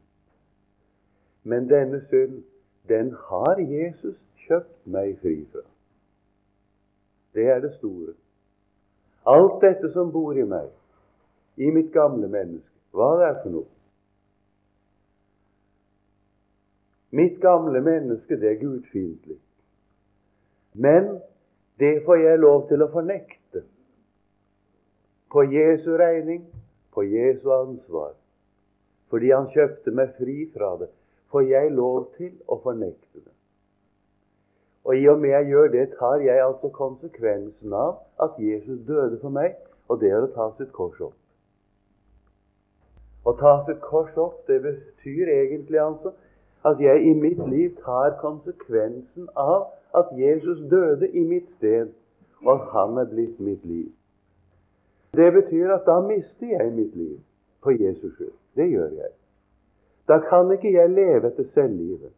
Men 1.45 1.67
denne 1.69 2.01
synd, 2.09 2.39
den 2.89 3.11
har 3.27 3.61
Jesus 3.61 4.17
kjøpt 4.47 4.87
meg 4.89 5.19
fri 5.21 5.43
fra. 5.53 5.67
Det 7.37 7.45
er 7.53 7.61
det 7.61 7.75
store. 7.75 8.15
Alt 9.29 9.61
dette 9.67 9.93
som 9.93 10.13
bor 10.17 10.33
i 10.33 10.47
meg, 10.49 10.73
i 11.61 11.69
mitt 11.77 11.93
gamle 11.93 12.29
menneske, 12.29 12.73
hva 12.97 13.11
det 13.21 13.29
er 13.29 13.39
for 13.43 13.57
noe. 13.59 13.69
Mitt 17.21 17.37
gamle 17.45 17.85
menneske, 17.85 18.41
det 18.41 18.55
er 18.55 18.61
gudfiendtlig. 18.65 19.39
Men 20.73 21.19
det 21.79 21.99
får 22.09 22.25
jeg 22.25 22.41
lov 22.49 22.69
til 22.73 22.81
å 22.81 22.93
fornekte. 22.97 23.44
På 25.35 25.43
Jesu 25.43 25.97
regning, 25.99 26.45
på 26.95 27.03
Jesu 27.03 27.49
ansvar. 27.51 28.13
Fordi 29.11 29.31
han 29.35 29.49
kjøpte 29.51 29.91
meg 29.91 30.13
fri 30.19 30.45
fra 30.55 30.77
det, 30.79 30.93
får 31.35 31.49
jeg 31.51 31.73
lov 31.75 32.05
til 32.19 32.37
å 32.47 32.61
fornekte 32.63 33.19
det. 33.25 33.33
Og 34.85 35.01
i 35.01 35.09
og 35.11 35.19
med 35.19 35.33
jeg 35.33 35.49
gjør 35.51 35.73
det, 35.73 35.85
tar 35.99 36.23
jeg 36.23 36.43
altså 36.45 36.71
konsekvensen 36.77 37.75
av 37.75 37.97
at 38.23 38.39
Jesus 38.39 38.79
døde 38.87 39.19
for 39.25 39.35
meg, 39.35 39.57
og 39.89 39.99
det 40.05 40.13
er 40.13 40.23
å 40.23 40.31
ta 40.37 40.47
sitt 40.59 40.71
kors 40.77 41.01
opp. 41.03 41.19
Å 43.25 43.35
ta 43.41 43.57
sitt 43.67 43.83
kors 43.83 44.15
opp, 44.21 44.39
det 44.47 44.61
betyr 44.63 45.35
egentlig 45.35 45.81
altså 45.81 46.15
at 46.69 46.81
jeg 46.81 47.03
i 47.11 47.13
mitt 47.17 47.43
liv 47.49 47.75
tar 47.83 48.15
konsekvensen 48.23 49.27
av 49.35 49.67
at 49.99 50.15
Jesus 50.15 50.63
døde 50.71 51.11
i 51.11 51.27
mitt 51.27 51.51
sted, 51.59 51.91
og 52.45 52.55
at 52.55 52.73
han 52.77 53.03
er 53.03 53.11
blitt 53.11 53.41
mitt 53.43 53.67
liv. 53.67 53.91
Det 55.17 55.31
betyr 55.33 55.71
at 55.75 55.87
da 55.87 56.01
mister 56.03 56.47
jeg 56.47 56.73
mitt 56.73 56.95
liv 56.97 57.19
på 57.63 57.71
Jesus 57.71 58.15
skyld. 58.15 58.35
Det 58.57 58.69
gjør 58.71 58.91
jeg. 58.99 59.13
Da 60.09 60.19
kan 60.29 60.51
ikke 60.53 60.73
jeg 60.73 60.91
leve 60.91 61.31
etter 61.31 61.47
selvlivet. 61.55 62.13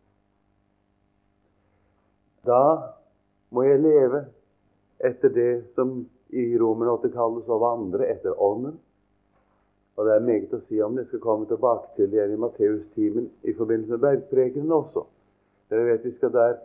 Da 2.46 2.62
må 3.50 3.62
jeg 3.62 3.82
leve 3.82 4.24
etter 5.04 5.28
det 5.28 5.52
som 5.74 6.06
i 6.30 6.46
Romer 6.58 6.90
8 6.96 7.10
kalles 7.14 7.48
å 7.48 7.60
vandre 7.62 8.08
etter 8.10 8.34
Ånden. 8.42 8.78
Og 9.96 10.06
det 10.06 10.16
er 10.16 10.24
meget 10.24 10.54
å 10.54 10.60
si 10.66 10.80
om 10.82 10.96
det. 10.96 11.06
Jeg 11.06 11.14
skal 11.14 11.24
komme 11.24 11.46
tilbake 11.48 11.92
til 11.96 12.10
det 12.12 12.26
i 12.32 12.40
Matteus-timen 12.40 13.30
i 13.42 13.54
forbindelse 13.56 13.96
med 13.96 14.04
bergprekenen 14.04 14.72
også. 14.72 15.06
Dere 15.70 15.86
vet 15.90 16.04
vi 16.04 16.12
skal 16.16 16.34
der 16.34 16.58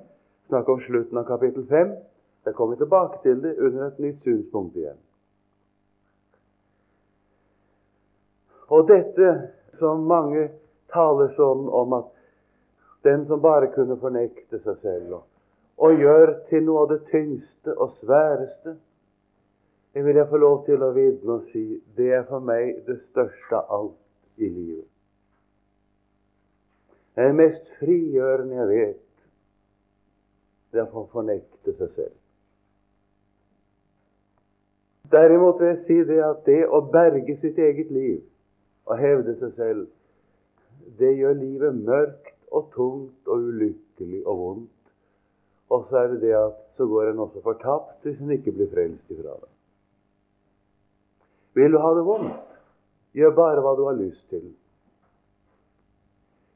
snakke 0.49 0.73
om 0.73 0.81
slutten 0.87 1.21
av 1.21 1.29
kapittel 1.29 1.65
5. 1.69 1.93
Der 2.45 2.57
kommer 2.57 2.75
vi 2.75 2.83
tilbake 2.83 3.21
til 3.23 3.39
det 3.43 3.55
under 3.57 3.87
et 3.87 4.03
nytt 4.03 4.25
synspunkt 4.25 4.75
igjen. 4.75 4.99
Og 8.71 8.87
dette 8.87 9.33
som 9.79 10.05
mange 10.07 10.47
taler 10.93 11.33
sånn 11.35 11.67
om 11.67 11.97
at 11.99 12.09
den 13.03 13.25
som 13.27 13.41
bare 13.43 13.71
kunne 13.75 13.97
fornekte 13.99 14.61
seg 14.61 14.79
selv 14.85 15.19
og 15.19 15.27
og 15.81 15.97
gjør 15.97 16.33
til 16.49 16.65
noe 16.67 16.83
av 16.83 16.89
det 16.91 16.99
tyngste 17.09 17.73
og 17.73 17.95
sværeste, 18.03 18.75
det 19.93 20.05
vil 20.05 20.15
jeg 20.15 20.29
få 20.29 20.39
lov 20.39 20.59
til 20.67 20.83
å 20.85 20.91
vitne 20.95 21.37
og 21.39 21.47
si 21.51 21.63
det 21.97 22.11
er 22.19 22.27
for 22.29 22.43
meg 22.45 22.83
det 22.85 22.99
største 23.09 23.57
av 23.57 23.71
alt 23.77 24.41
i 24.45 24.49
livet. 24.49 24.87
Det 27.11 27.23
er 27.23 27.31
det 27.31 27.39
mest 27.41 27.73
frigjørende 27.79 28.59
jeg 28.59 28.69
vet, 28.69 29.07
det 30.71 30.83
er 30.83 30.93
å 30.95 31.07
fornekte 31.11 31.73
seg 31.75 31.95
selv. 31.97 32.17
Derimot 35.11 35.59
vil 35.59 35.73
jeg 35.73 35.81
si 35.89 35.97
det 36.07 36.21
at 36.23 36.45
det 36.45 36.61
å 36.69 36.85
berge 36.93 37.35
sitt 37.41 37.57
eget 37.59 37.89
liv 37.91 38.21
og 38.91 38.99
hevde 38.99 39.37
seg 39.39 39.55
selv, 39.55 39.87
det 40.99 41.13
gjør 41.15 41.37
livet 41.39 41.77
mørkt 41.87 42.33
og 42.51 42.67
tungt 42.75 43.31
og 43.31 43.47
ulykkelig 43.47 44.21
og 44.27 44.39
vondt. 44.39 44.77
Og 45.71 45.85
så 45.89 46.01
er 46.01 46.07
det 46.11 46.21
det 46.25 46.33
at 46.35 46.57
så 46.75 46.87
går 46.87 47.11
en 47.11 47.23
også 47.23 47.43
fortapt 47.45 48.03
hvis 48.03 48.19
en 48.19 48.33
ikke 48.35 48.51
blir 48.51 48.67
frelst 48.73 49.13
ifra 49.13 49.37
det. 49.39 49.51
Vil 51.55 51.71
du 51.71 51.79
ha 51.83 51.93
det 51.95 52.03
vondt, 52.07 52.57
gjør 53.15 53.35
bare 53.35 53.63
hva 53.63 53.75
du 53.79 53.85
har 53.87 53.99
lyst 53.99 54.27
til. 54.29 54.51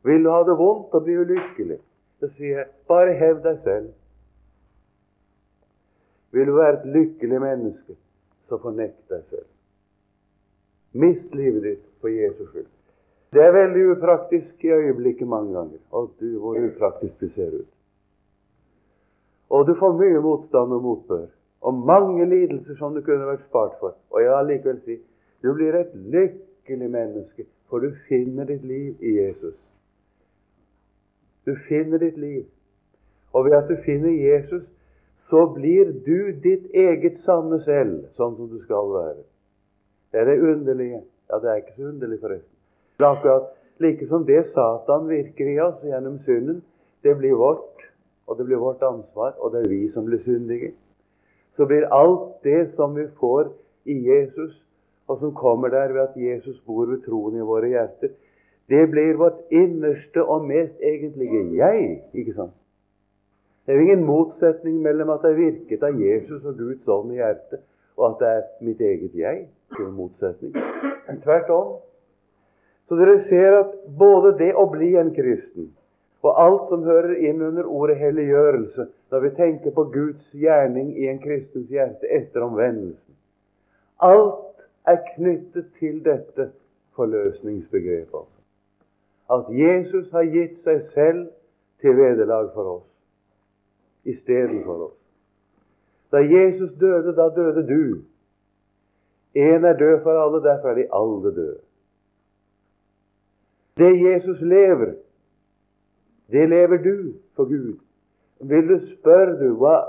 Vil 0.03 0.23
du 0.23 0.31
ha 0.31 0.43
det 0.47 0.57
vondt 0.59 0.93
og 0.95 1.07
bli 1.07 1.17
ulykkelig, 1.23 1.79
så 2.19 2.31
sier 2.35 2.59
jeg 2.59 2.71
bare 2.91 3.15
hev 3.19 3.41
deg 3.43 3.63
selv. 3.63 3.91
Vil 6.35 6.51
du 6.51 6.55
være 6.59 6.79
et 6.81 6.87
lykkelig 6.99 7.41
menneske, 7.41 7.95
så 8.49 8.59
fornekt 8.59 9.03
deg 9.11 9.23
selv. 9.31 9.54
Mist 10.95 11.33
livet 11.35 11.63
ditt 11.63 11.85
for 12.01 12.11
Jesus 12.13 12.49
skyld. 12.49 12.71
Det 13.35 13.43
er 13.43 13.51
veldig 13.51 13.87
upraktisk 13.91 14.63
i 14.63 14.71
øyeblikket 14.71 15.27
mange 15.27 15.53
ganger. 15.53 15.79
Og 15.91 16.13
du, 16.19 16.37
hvor 16.39 16.55
upraktisk 16.55 17.19
du 17.19 17.29
ser 17.35 17.51
ut. 17.51 17.71
Og 19.49 19.67
du 19.67 19.73
får 19.79 19.97
mye 19.99 20.21
motstand 20.23 20.73
og 20.73 20.81
motbør 20.81 21.27
og 21.65 21.73
mange 21.73 22.25
lidelser 22.29 22.75
som 22.77 22.93
du 22.93 23.01
kunne 23.01 23.25
vært 23.25 23.45
spart 23.49 23.77
for. 23.79 23.95
Og 24.13 24.21
jeg 24.21 24.33
vil 24.37 24.51
likevel 24.53 24.81
si 24.85 24.97
du 25.43 25.53
blir 25.53 25.75
et 25.77 25.93
lykkelig 26.13 26.89
menneske, 26.89 27.45
for 27.69 27.81
du 27.81 27.91
finner 28.09 28.45
ditt 28.45 28.63
liv 28.65 29.01
i 29.01 29.15
Jesus. 29.17 29.55
Du 31.45 31.55
finner 31.67 32.01
ditt 32.01 32.17
liv. 32.17 32.45
Og 33.33 33.45
ved 33.45 33.57
at 33.57 33.69
du 33.69 33.75
finner 33.85 34.13
Jesus, 34.13 34.63
så 35.29 35.45
blir 35.53 35.91
du 36.05 36.31
ditt 36.43 36.69
eget 36.73 37.17
sanne 37.25 37.59
selv, 37.65 38.05
sånn 38.17 38.37
som 38.37 38.49
du 38.49 38.61
skal 38.63 38.93
være. 38.93 39.23
Det 40.15 40.21
er 40.21 40.25
det 40.25 40.39
underlige. 40.39 41.01
Ja, 41.29 41.39
det 41.43 41.49
er 41.51 41.55
ikke 41.55 41.73
så 41.75 41.87
underlig, 41.87 42.19
forresten. 42.21 42.53
Er 42.99 43.05
akkurat 43.05 43.47
like 43.79 44.07
som 44.07 44.25
det 44.25 44.45
Satan 44.53 45.09
virker 45.09 45.49
i 45.51 45.59
oss 45.59 45.81
gjennom 45.83 46.19
synden, 46.23 46.61
det 47.03 47.17
blir 47.17 47.35
vårt, 47.35 47.83
og 48.27 48.37
det 48.37 48.45
blir 48.45 48.57
vårt 48.57 48.81
ansvar, 48.81 49.33
og 49.37 49.51
det 49.51 49.65
er 49.65 49.69
vi 49.69 49.91
som 49.91 50.05
blir 50.05 50.21
syndige. 50.23 50.71
Så 51.57 51.65
blir 51.65 51.91
alt 51.91 52.43
det 52.43 52.71
som 52.75 52.95
vi 52.95 53.03
får 53.19 53.51
i 53.85 53.97
Jesus, 54.07 54.63
og 55.07 55.19
som 55.19 55.33
kommer 55.35 55.67
der 55.67 55.91
ved 55.93 56.01
at 56.01 56.15
Jesus 56.15 56.63
bor 56.65 56.85
ved 56.85 57.03
troen 57.03 57.35
i 57.35 57.43
våre 57.51 57.67
hjerter, 57.67 58.15
det 58.69 58.89
blir 58.91 59.19
vårt 59.19 59.43
innerste 59.51 60.23
og 60.23 60.47
mest 60.47 60.79
egentlige 60.79 61.57
jeg. 61.57 62.03
ikke 62.13 62.33
sant? 62.33 62.55
Det 63.65 63.73
er 63.73 63.77
jo 63.77 63.83
ingen 63.83 64.05
motsetning 64.05 64.81
mellom 64.81 65.09
at 65.09 65.19
det 65.21 65.31
er 65.31 65.43
virket 65.43 65.83
av 65.83 66.01
Jesus 66.01 66.45
og 66.45 66.57
Guds 66.57 66.87
ånd 66.87 67.11
i 67.11 67.19
hjertet, 67.19 67.59
og 67.97 68.09
at 68.09 68.19
det 68.23 68.31
er 68.37 68.41
mitt 68.61 68.81
eget 68.81 69.13
jeg. 69.13 69.47
Ikke 69.71 69.89
motsetning. 69.91 70.53
Tvert 71.23 71.49
om. 71.49 71.73
Så 72.87 72.97
dere 72.99 73.17
ser 73.29 73.57
at 73.59 73.73
både 73.97 74.35
det 74.37 74.51
å 74.53 74.67
bli 74.69 74.93
en 74.99 75.13
kristen 75.15 75.71
og 76.25 76.39
alt 76.41 76.69
som 76.71 76.85
hører 76.87 77.19
inn 77.29 77.41
under 77.45 77.67
ordet 77.69 77.99
helliggjørelse, 77.99 78.87
når 79.13 79.19
vi 79.21 79.29
tenker 79.37 79.73
på 79.75 79.83
Guds 79.93 80.31
gjerning 80.33 80.87
i 80.97 81.05
en 81.11 81.19
kristens 81.21 81.69
hjerte 81.69 82.09
etter 82.09 82.41
omvendelsen 82.41 83.13
Alt 84.01 84.63
er 84.89 84.97
knyttet 85.13 85.67
til 85.79 86.01
dette 86.05 86.49
forløsningsbegrepet. 86.97 88.25
At 89.29 89.45
Jesus 89.53 90.09
har 90.11 90.25
gitt 90.33 90.57
seg 90.65 90.81
selv 90.93 91.29
til 91.81 91.95
vederlag 91.97 92.49
for 92.57 92.73
oss 92.79 92.89
istedenfor 94.05 94.83
oss. 94.89 94.99
Da 96.13 96.21
Jesus 96.21 96.73
døde, 96.79 97.15
da 97.17 97.29
døde 97.35 97.63
du. 97.67 98.01
Én 99.35 99.63
er 99.63 99.77
død 99.77 100.01
for 100.03 100.11
alle, 100.11 100.43
derfor 100.43 100.69
er 100.69 100.75
de 100.75 100.87
alle 100.93 101.35
døde. 101.35 101.59
Det 103.77 104.01
Jesus 104.01 104.41
lever, 104.41 104.93
det 106.31 106.49
lever 106.49 106.77
du 106.77 107.13
for 107.35 107.43
Gud. 107.43 107.79
Vil 108.39 108.69
du 108.69 108.79
spørre 108.95 109.39
du, 109.39 109.55
hva, 109.55 109.81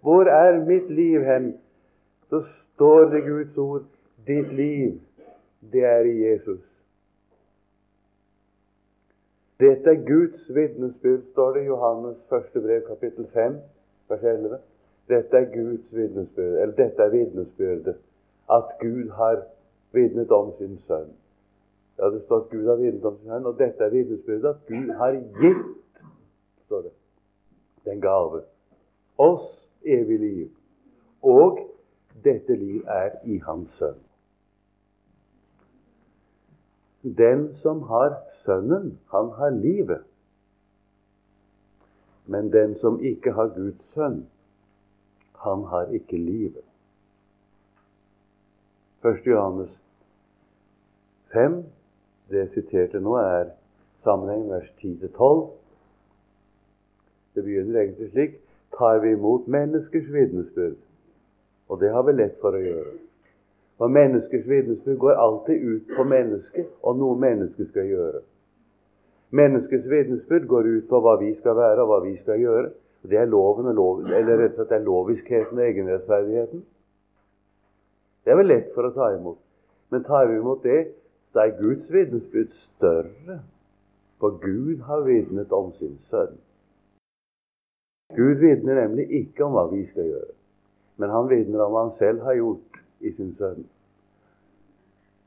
hvor 0.00 0.24
er 0.24 0.64
mitt 0.64 0.90
liv 0.90 1.24
hen? 1.24 1.54
Så 2.28 2.42
står 2.74 3.04
det 3.12 3.22
Guds 3.22 3.56
ord 3.56 3.86
ditt 4.26 4.52
liv, 4.52 5.00
det 5.72 5.84
er 5.84 6.00
i 6.00 6.14
Jesus. 6.24 6.60
Dette 9.60 9.90
er 9.90 10.06
Guds 10.06 10.54
vitnesbyrd, 10.54 11.22
står 11.32 11.52
det 11.52 11.62
i 11.62 11.66
Johannes 11.66 12.16
første 12.28 12.60
brev, 12.60 12.82
kapittel 12.86 13.26
5, 13.32 13.56
vers 14.08 14.22
11. 14.22 14.58
Dette 15.08 15.36
er 15.36 15.50
Guds 15.54 15.88
vitnesbyrd, 15.92 16.54
eller 16.62 16.76
dette 16.76 17.02
er 17.02 17.10
vitnesbyrdet, 17.10 17.96
at 18.50 18.76
Gud 18.80 19.10
har 19.10 19.42
vitnet 19.92 20.30
om 20.30 20.52
sin 20.58 20.78
sønn. 20.86 21.10
Ja, 21.98 22.10
det 22.10 22.22
står 22.24 22.44
at 22.44 22.50
Gud 22.50 22.66
har 22.66 22.76
vitnet 22.80 23.04
om 23.04 23.18
sin 23.18 23.28
sønn, 23.28 23.46
og 23.46 23.58
dette 23.58 23.84
er 23.84 23.94
vitnesbyrdet 23.94 24.48
at 24.48 24.66
Gud 24.68 24.92
har 24.98 25.18
gitt, 25.40 25.66
står 26.66 26.82
det, 26.88 26.92
den 27.84 28.00
gave. 28.00 28.42
Oss 29.18 29.48
evig 29.84 30.18
liv. 30.18 30.48
Og 31.22 31.58
dette 32.24 32.56
liv 32.56 32.84
er 32.88 33.18
i 33.24 33.38
Hans 33.44 33.70
sønn. 33.78 33.98
Den 37.02 37.48
som 37.56 37.82
har 37.82 38.16
Sønnen, 38.44 38.98
han 39.12 39.30
har 39.36 39.50
livet. 39.50 40.04
Men 42.26 42.52
den 42.52 42.76
som 42.78 43.00
ikke 43.04 43.32
har 43.32 43.52
Guds 43.56 43.92
sønn, 43.94 44.22
han 45.44 45.64
har 45.64 45.92
ikke 45.92 46.16
livet. 46.16 46.69
1. 49.04 49.26
Johannes 49.26 49.70
5, 51.32 51.64
det 52.30 52.38
jeg 52.38 52.48
siterte 52.54 53.00
nå, 53.00 53.14
er 53.16 53.52
sammenheng 54.04 54.50
vers 54.50 54.66
10-12. 54.82 55.46
Det 57.34 57.44
begynner 57.46 57.80
egentlig 57.80 58.10
slik 58.10 58.34
tar 58.76 58.98
vi 59.00 59.14
imot 59.16 59.46
menneskers 59.48 60.10
vitnesbyrd. 60.12 60.76
Og 61.68 61.80
det 61.80 61.90
har 61.94 62.02
vi 62.02 62.12
lett 62.12 62.36
for 62.42 62.56
å 62.56 62.60
gjøre. 62.60 62.92
For 63.80 63.88
menneskers 63.88 64.44
vitnesbyrd 64.48 64.98
går 65.00 65.22
alltid 65.24 65.64
ut 65.64 65.94
på 65.96 66.04
mennesket 66.04 66.68
og 66.82 67.00
noe 67.00 67.16
mennesket 67.20 67.70
skal 67.70 67.88
gjøre. 67.88 68.20
Menneskets 69.30 69.88
vitnesbyrd 69.88 70.44
går 70.50 70.68
ut 70.74 70.88
på 70.90 71.00
hva 71.00 71.16
vi 71.22 71.30
skal 71.38 71.56
være 71.56 71.86
og 71.86 71.88
hva 71.92 72.02
vi 72.04 72.18
skal 72.20 72.42
gjøre. 72.42 72.68
Det 73.08 73.16
er 73.16 73.32
loven 73.32 73.70
og 73.72 73.74
loven, 73.80 74.12
eller 74.12 74.42
rett 74.42 74.58
og 74.58 74.60
slett 74.60 74.76
er 74.76 74.84
loviskheten 74.84 75.56
og 75.56 75.64
egenrettferdigheten. 75.64 76.64
Det 78.24 78.32
er 78.32 78.38
vel 78.40 78.50
lett 78.52 78.68
for 78.74 78.86
å 78.86 78.92
ta 78.94 79.12
imot. 79.16 79.38
Men 79.90 80.04
tar 80.06 80.28
vi 80.30 80.36
imot 80.38 80.62
det, 80.62 80.80
så 81.32 81.44
er 81.44 81.56
Guds 81.62 81.88
vitnesbyrd 81.92 82.52
større. 82.66 83.40
For 84.20 84.36
Gud 84.42 84.82
har 84.86 85.06
vitnet 85.06 85.52
om 85.56 85.72
sin 85.78 85.96
sønn. 86.10 86.36
Gud 88.16 88.42
vitner 88.42 88.80
nemlig 88.82 89.06
ikke 89.22 89.46
om 89.46 89.54
hva 89.54 89.68
vi 89.70 89.84
skal 89.92 90.08
gjøre, 90.08 90.32
men 90.98 91.12
han 91.14 91.28
vitner 91.30 91.62
om 91.62 91.72
hva 91.72 91.84
han 91.86 91.94
selv 91.98 92.24
har 92.26 92.36
gjort 92.36 92.80
i 93.00 93.12
sin 93.14 93.30
sønn. 93.38 93.62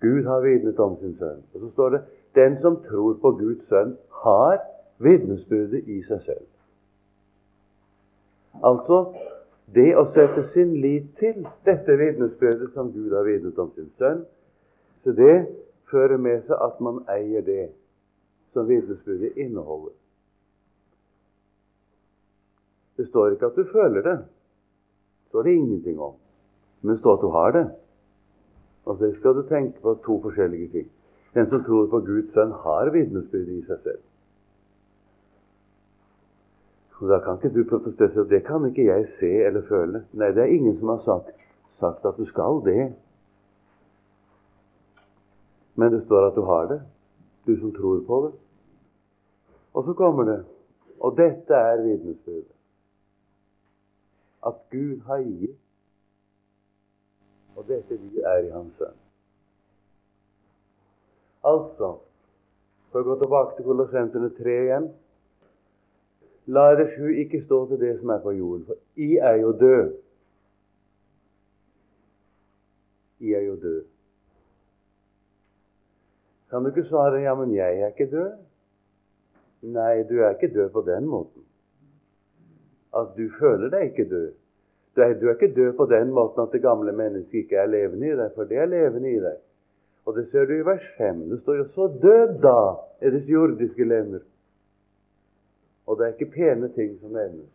Gud 0.04 0.28
har 0.28 0.44
vitnet 0.44 0.80
om 0.84 0.98
sin 1.00 1.16
sønn. 1.18 1.40
Og 1.54 1.62
så 1.64 1.70
står 1.72 1.96
det 1.96 2.02
den 2.36 2.58
som 2.62 2.82
tror 2.84 3.16
på 3.24 3.32
Guds 3.40 3.64
sønn, 3.72 3.96
har 4.24 4.60
vitnesbyrdet 5.04 5.88
i 5.88 6.02
seg 6.08 6.22
selv. 6.28 6.50
Altså 8.64 9.00
det 9.74 9.90
å 9.98 10.06
sette 10.14 10.48
sin 10.54 10.76
lit 10.84 11.10
til 11.20 11.46
dette 11.68 11.98
vitnesbyrdet 12.00 12.74
som 12.74 12.92
Gud 12.94 13.14
har 13.16 13.26
vitnet 13.28 13.60
om 13.60 13.72
sin 13.76 13.90
sønn, 13.98 14.24
så 15.04 15.14
det 15.18 15.36
fører 15.92 16.22
med 16.22 16.46
seg 16.48 16.58
at 16.62 16.80
man 16.84 17.02
eier 17.12 17.46
det 17.46 17.68
som 18.54 18.68
vitnesbyrdet 18.70 19.38
inneholder. 19.38 19.96
Det 22.98 23.08
står 23.10 23.34
ikke 23.34 23.50
at 23.50 23.58
du 23.58 23.66
føler 23.72 24.06
det. 24.06 24.18
Det 24.24 25.34
står 25.34 25.48
det 25.48 25.56
ingenting 25.58 25.98
om 26.00 26.20
men 26.84 26.92
det 26.92 27.00
står 27.00 27.14
at 27.14 27.22
du 27.22 27.28
har 27.32 27.52
det. 27.52 27.68
Og 28.86 28.98
så 28.98 29.12
skal 29.20 29.36
du 29.36 29.46
tenke 29.48 29.80
på 29.82 29.94
to 30.06 30.20
forskjellige 30.22 30.72
ting. 30.72 30.90
Den 31.34 31.50
som 31.50 31.64
tror 31.64 31.88
på 31.88 32.00
Guds 32.00 32.34
sønn, 32.34 32.52
har 32.52 32.92
vitnesbyrdet 32.92 33.54
i 33.56 33.66
seg 33.68 33.80
selv. 33.84 34.02
Og 37.00 37.10
Da 37.10 37.20
kan 37.20 37.36
ikke 37.36 37.52
du 37.56 37.64
protestere 37.70 38.30
det 38.30 38.46
kan 38.46 38.66
ikke 38.66 38.86
jeg 38.86 39.08
se 39.20 39.32
eller 39.46 39.62
føle. 39.68 40.06
Nei, 40.14 40.32
det 40.32 40.44
er 40.44 40.54
ingen 40.56 40.78
som 40.80 40.88
har 40.94 41.02
sagt, 41.06 41.32
sagt 41.80 42.06
at 42.06 42.18
du 42.18 42.26
skal 42.26 42.62
det. 42.66 42.94
Men 45.76 45.94
det 45.94 46.04
står 46.06 46.28
at 46.28 46.36
du 46.36 46.42
har 46.42 46.68
det, 46.70 46.82
du 47.48 47.56
som 47.60 47.74
tror 47.76 48.04
på 48.08 48.20
det. 48.26 48.34
Og 49.74 49.86
så 49.86 49.94
kommer 49.94 50.24
det 50.24 50.46
Og 51.00 51.18
dette 51.18 51.54
er 51.54 51.82
vitnesbyrdet. 51.82 52.56
At 54.46 54.54
Gud 54.72 55.02
har 55.06 55.18
gitt 55.18 55.60
og 57.56 57.68
dette 57.68 57.98
vi 58.00 58.22
er 58.22 58.46
i 58.48 58.52
Hans 58.52 58.74
Sønn. 58.78 58.98
Altså, 61.44 61.90
for 62.92 63.02
å 63.02 63.08
gå 63.08 63.18
tilbake 63.22 63.58
til 63.58 63.68
Kolossentene 63.68 64.30
3 64.38 64.56
igjen 64.64 64.88
La 66.48 66.74
deres 66.76 66.96
sju 66.98 67.08
ikke 67.08 67.44
stå 67.46 67.66
til 67.70 67.80
det 67.80 67.94
som 68.00 68.10
er 68.10 68.20
på 68.24 68.32
jorden, 68.36 68.66
for 68.68 68.76
I 69.00 69.18
er 69.18 69.36
jo 69.40 69.52
død. 69.60 69.94
I 73.20 73.34
er 73.34 73.46
jo 73.48 73.56
død. 73.56 73.84
Kan 76.50 76.64
du 76.64 76.70
ikke 76.70 76.90
svare 76.90 77.22
'ja, 77.22 77.36
men 77.36 77.56
jeg 77.56 77.80
er 77.82 77.88
ikke 77.88 78.12
død'? 78.12 78.38
Nei, 79.62 80.04
du 80.04 80.20
er 80.20 80.30
ikke 80.30 80.54
død 80.54 80.70
på 80.70 80.82
den 80.82 81.06
måten. 81.06 81.42
At 82.96 83.08
du 83.18 83.30
føler 83.40 83.70
deg 83.70 83.84
ikke 83.84 84.10
død. 84.10 84.32
Du 84.96 85.02
er, 85.02 85.14
du 85.14 85.28
er 85.28 85.34
ikke 85.34 85.56
død 85.56 85.74
på 85.74 85.86
den 85.86 86.12
måten 86.12 86.42
at 86.44 86.52
det 86.52 86.62
gamle 86.62 86.92
mennesket 86.92 87.34
ikke 87.34 87.56
er 87.56 87.66
levende 87.66 88.08
i 88.08 88.18
deg, 88.18 88.32
for 88.36 88.44
det 88.44 88.58
er 88.58 88.66
levende 88.66 89.12
i 89.12 89.20
deg. 89.20 89.38
Og 90.06 90.16
det 90.16 90.28
ser 90.32 90.46
du 90.46 90.54
i 90.54 90.66
vers 90.66 90.84
5. 90.98 91.30
Det 91.30 91.42
står 91.42 91.56
jo 91.56 91.64
'så 91.64 91.88
død 92.02 92.42
da 92.42 92.60
er 93.02 93.10
dets 93.10 93.28
jordiske 93.28 93.84
lemmer'. 93.84 94.33
Og 95.88 95.98
det 95.98 96.06
er 96.06 96.14
ikke 96.14 96.32
pene 96.32 96.70
ting 96.76 97.00
som 97.02 97.10
nevnes. 97.10 97.50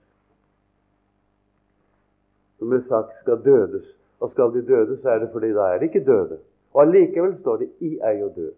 Som 2.58 2.70
det 2.70 2.78
er 2.82 2.88
sagt, 2.88 3.20
skal 3.20 3.44
dødes. 3.44 3.86
Og 4.20 4.30
skal 4.30 4.52
de 4.54 4.66
døde, 4.66 4.98
så 5.02 5.10
er 5.10 5.18
det 5.18 5.28
fordi 5.32 5.52
da 5.52 5.60
er 5.72 5.78
de 5.78 5.84
ikke 5.84 6.04
døde. 6.04 6.38
Og 6.74 6.82
allikevel 6.82 7.38
står 7.40 7.56
det 7.56 7.70
'I 7.80 7.98
er 8.02 8.12
jo 8.12 8.28
død'. 8.36 8.54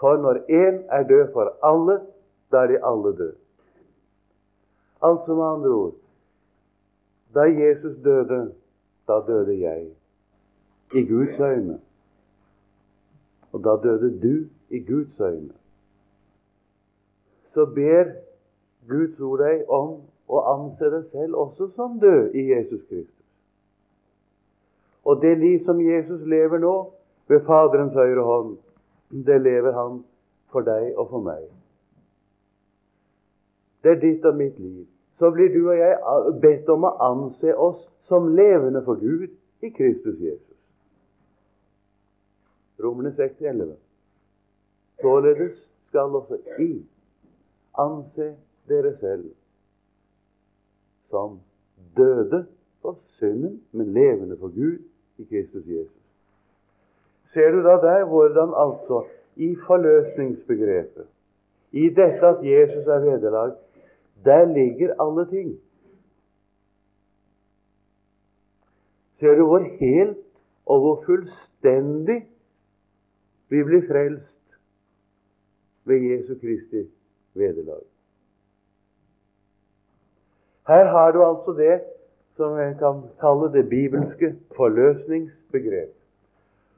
For 0.00 0.16
når 0.16 0.34
én 0.34 0.76
er 0.88 1.02
død 1.08 1.32
for 1.32 1.56
alle, 1.62 2.00
da 2.52 2.56
er 2.56 2.66
de 2.66 2.84
alle 2.84 3.16
døde. 3.16 3.36
Altså 5.02 5.34
med 5.34 5.44
andre 5.44 5.68
ord 5.70 5.94
Da 7.34 7.40
Jesus 7.40 8.02
døde, 8.04 8.54
da 9.08 9.12
døde 9.26 9.60
jeg. 9.60 9.86
I 10.94 11.06
Guds 11.06 11.40
øyne. 11.40 11.80
Og 13.52 13.64
da 13.64 13.88
døde 13.88 14.20
du 14.22 14.48
i 14.70 14.84
Guds 14.84 15.20
øyne. 15.20 15.52
Så 17.54 17.66
ber 17.66 18.14
Guds 18.88 19.20
ord 19.20 19.42
deg 19.44 19.68
om 19.68 20.00
å 20.32 20.44
anse 20.54 20.90
deg 20.90 21.08
selv 21.12 21.38
også 21.38 21.68
som 21.76 21.98
død 22.00 22.34
i 22.34 22.46
Jesus 22.50 22.80
Kristus. 22.88 23.18
Og 25.04 25.20
det 25.22 25.38
liv 25.38 25.64
som 25.66 25.80
Jesus 25.80 26.22
lever 26.26 26.62
nå 26.62 26.74
ved 27.28 27.42
Faderens 27.46 27.96
høyre 27.98 28.22
hånd, 28.22 28.54
det 29.26 29.40
lever 29.42 29.74
han 29.76 30.00
for 30.52 30.64
deg 30.66 30.94
og 30.96 31.10
for 31.10 31.24
meg. 31.26 31.42
Det 33.82 33.96
er 33.96 34.00
ditt 34.02 34.24
og 34.24 34.38
mitt 34.38 34.58
liv. 34.62 34.86
Så 35.18 35.30
blir 35.30 35.50
du 35.54 35.68
og 35.68 35.76
jeg 35.78 35.98
bedt 36.42 36.70
om 36.72 36.86
å 36.86 36.96
anse 37.02 37.54
oss 37.54 37.82
som 38.08 38.30
levende 38.36 38.82
for 38.86 38.98
Gud 39.00 39.28
i 39.62 39.70
Kristus 39.74 40.18
Jesus. 40.20 40.56
Romerne 42.82 43.12
6, 43.14 43.40
11. 43.40 43.76
Således 45.02 45.58
skal 45.90 46.14
også 46.14 46.38
I 46.58 46.72
anse 47.78 48.36
dere 48.68 48.96
selv 49.00 49.30
som 51.10 51.40
døde 51.96 52.46
for 52.82 52.98
synden, 53.18 53.62
men 53.72 53.92
levende 53.92 54.36
for 54.38 54.48
Gud 54.48 54.78
i 55.18 55.24
Kristus 55.24 55.66
Jesus. 55.66 56.02
Ser 57.32 57.50
du 57.50 57.62
da 57.62 57.76
der 57.86 58.04
hvordan 58.04 58.52
altså 58.64 59.04
i 59.36 59.56
forløsningsbegrepet, 59.66 61.06
i 61.72 61.88
dette 61.88 62.26
at 62.26 62.44
Jesus 62.44 62.86
er 62.86 63.00
vederlag, 63.00 63.52
der 64.24 64.44
ligger 64.44 64.94
alle 65.02 65.30
ting. 65.30 65.60
Ser 69.20 69.34
du 69.34 69.46
hvor 69.46 69.58
helt 69.58 70.18
og 70.66 70.80
hvor 70.80 71.02
fullstendig 71.06 72.26
vi 73.48 73.62
blir 73.64 73.84
frelst 73.88 74.56
ved 75.84 76.00
Jesu 76.00 76.34
Kristi 76.40 76.88
vederlag? 77.34 77.82
Her 80.68 80.84
har 80.84 81.12
du 81.12 81.24
altså 81.24 81.52
det 81.58 81.80
som 82.36 82.58
jeg 82.58 82.76
kan 82.78 83.02
kalle 83.20 83.52
det 83.52 83.68
bibelske 83.68 84.34
forløsningsbegrep. 84.56 85.92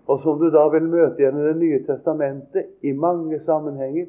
Og 0.07 0.21
som 0.23 0.39
du 0.39 0.51
da 0.53 0.67
vil 0.69 0.89
møte 0.89 1.23
igjen 1.23 1.39
i 1.41 1.47
Det 1.49 1.57
nye 1.57 1.83
testamentet 1.87 2.67
i 2.83 2.93
mange 2.93 3.41
sammenhenger, 3.45 4.07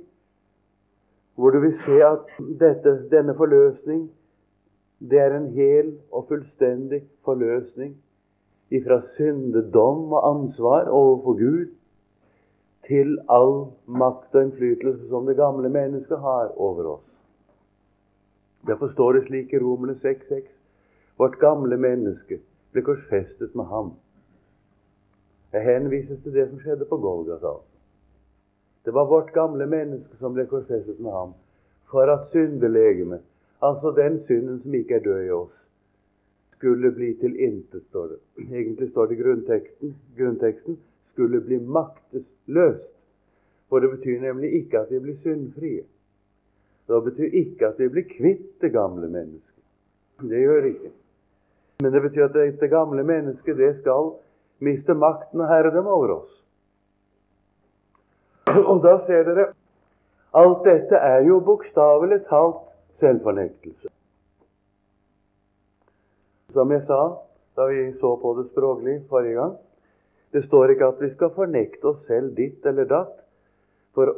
hvor 1.36 1.50
du 1.50 1.60
vil 1.60 1.76
se 1.86 2.02
at 2.04 2.32
dette, 2.60 3.10
denne 3.12 3.36
forløsning 3.36 4.10
det 5.00 5.20
er 5.20 5.38
en 5.38 5.52
hel 5.52 5.98
og 6.12 6.26
fullstendig 6.28 7.02
forløsning 7.26 7.96
ifra 8.72 9.02
syndedom 9.16 10.14
og 10.14 10.30
ansvar 10.30 10.88
overfor 10.88 11.34
Gud 11.34 11.66
til 12.88 13.18
all 13.30 13.72
makt 13.88 14.36
og 14.36 14.48
innflytelse 14.48 15.10
som 15.10 15.26
det 15.26 15.38
gamle 15.38 15.70
mennesket 15.70 16.20
har 16.20 16.52
over 16.58 16.90
oss. 16.98 17.06
Derfor 18.68 18.92
står 18.94 19.14
det 19.14 19.28
slik 19.28 19.54
i 19.54 19.60
Romerne 19.62 19.98
6,6.: 20.04 20.48
Vårt 21.18 21.40
gamle 21.40 21.78
menneske 21.78 22.40
ble 22.74 22.82
korsfestet 22.82 23.56
med 23.56 23.66
ham. 23.66 23.94
Jeg 25.54 25.64
henvises 25.64 26.22
til 26.24 26.34
det 26.34 26.50
som 26.50 26.60
skjedde 26.60 26.86
på 26.90 26.98
Golgata. 26.98 27.54
Det 28.86 28.94
var 28.94 29.06
vårt 29.10 29.34
gamle 29.34 29.66
menneske 29.66 30.18
som 30.20 30.34
ble 30.34 30.46
korsfestet 30.46 31.00
med 31.00 31.12
ham 31.12 31.34
for 31.92 32.12
at 32.12 32.26
syndelegemet, 32.32 33.22
altså 33.62 33.92
den 33.92 34.20
synden 34.28 34.62
som 34.62 34.74
ikke 34.74 34.96
er 34.96 35.04
død 35.06 35.22
i 35.26 35.30
oss, 35.30 35.54
skulle 36.58 36.92
bli 36.92 37.14
til 37.22 37.40
intet, 37.40 37.84
står 37.90 38.08
det. 38.08 38.20
Egentlig 38.52 38.90
står 38.90 39.06
det 39.06 39.18
i 39.18 39.22
grunnteksten, 39.22 39.96
grunnteksten 40.18 40.78
skulle 41.14 41.42
bli 41.42 41.60
maktesløst. 42.48 42.92
For 43.70 43.80
det 43.80 43.90
betyr 43.90 44.22
nemlig 44.22 44.54
ikke 44.54 44.80
at 44.80 44.92
vi 44.92 45.00
blir 45.00 45.18
syndfrie. 45.24 45.84
Det 46.88 47.04
betyr 47.04 47.30
ikke 47.34 47.68
at 47.68 47.80
vi 47.80 47.88
blir 47.90 48.04
kvitt 48.04 48.62
det 48.62 48.72
gamle 48.72 49.08
mennesket. 49.08 49.64
Det 50.22 50.40
gjør 50.40 50.62
det 50.62 50.70
ikke. 50.70 50.92
Men 51.82 51.94
det 51.94 52.02
betyr 52.02 52.26
at 52.26 52.60
det 52.60 52.70
gamle 52.70 53.04
mennesket 53.04 53.58
det 53.58 53.80
skal 53.82 54.14
miste 54.60 54.94
makten 54.94 55.42
og 55.42 55.48
herredømme 55.48 55.90
over 55.90 56.10
oss. 56.10 56.32
Og 58.70 58.84
da 58.84 59.00
ser 59.08 59.24
dere 59.24 59.48
alt 60.34 60.64
dette 60.64 60.96
er 60.96 61.26
jo 61.26 61.40
bokstavelig 61.40 62.22
talt 62.30 62.62
selvfornektelse. 63.00 63.90
Som 66.54 66.72
jeg 66.72 66.86
sa 66.88 67.02
da 67.56 67.66
vi 67.66 67.94
så 68.00 68.16
på 68.22 68.34
det 68.38 68.52
språklig 68.52 69.02
forrige 69.10 69.34
gang, 69.34 69.58
det 70.36 70.44
står 70.46 70.74
ikke 70.74 70.92
at 70.92 71.02
vi 71.02 71.10
skal 71.14 71.32
fornekte 71.32 71.88
oss 71.88 72.02
selv 72.10 72.34
ditt 72.36 72.66
eller 72.68 72.88
datt. 72.92 73.16
For 73.96 74.12
å 74.12 74.16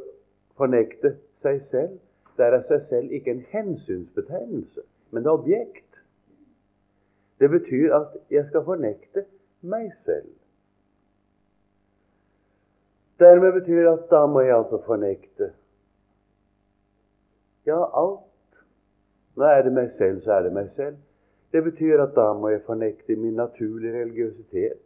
fornekte 0.58 1.14
seg 1.46 1.62
selv 1.70 2.00
der 2.38 2.54
er 2.58 2.64
seg 2.70 2.86
selv 2.90 3.14
ikke 3.14 3.34
en 3.34 3.44
hensynsbetegnelse, 3.52 4.84
men 5.14 5.24
det 5.26 5.32
objekt. 5.32 6.02
Det 7.40 7.50
betyr 7.50 7.94
at 7.98 8.18
jeg 8.34 8.46
skal 8.50 8.66
fornekte 8.66 9.26
meg 9.62 9.92
selv. 10.06 10.30
Dermed 13.22 13.54
betyr 13.60 13.90
at 13.90 14.10
da 14.10 14.26
må 14.30 14.42
jeg 14.46 14.54
altså 14.58 14.82
fornekte 14.86 15.52
ja, 17.68 17.78
alt. 18.00 18.62
Nå 19.36 19.46
er 19.46 19.66
det 19.66 19.74
meg 19.76 19.90
selv, 19.98 20.22
så 20.24 20.38
er 20.38 20.46
det 20.46 20.54
meg 20.56 20.70
selv. 20.78 20.98
Det 21.52 21.64
betyr 21.66 22.00
at 22.00 22.14
da 22.16 22.30
må 22.38 22.54
jeg 22.54 22.64
fornekte 22.66 23.18
min 23.20 23.36
naturlige 23.36 23.98
religiøsitet, 24.02 24.80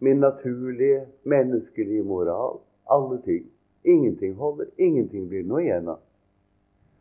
min 0.00 0.20
naturlige 0.20 1.06
menneskelige 1.22 2.02
moral, 2.02 2.60
alle 2.90 3.22
ting. 3.22 3.46
Ingenting 3.84 4.34
holder. 4.34 4.66
Ingenting 4.76 5.28
blir 5.28 5.44
noe 5.44 5.60
igjen 5.62 5.88
av. 5.88 6.00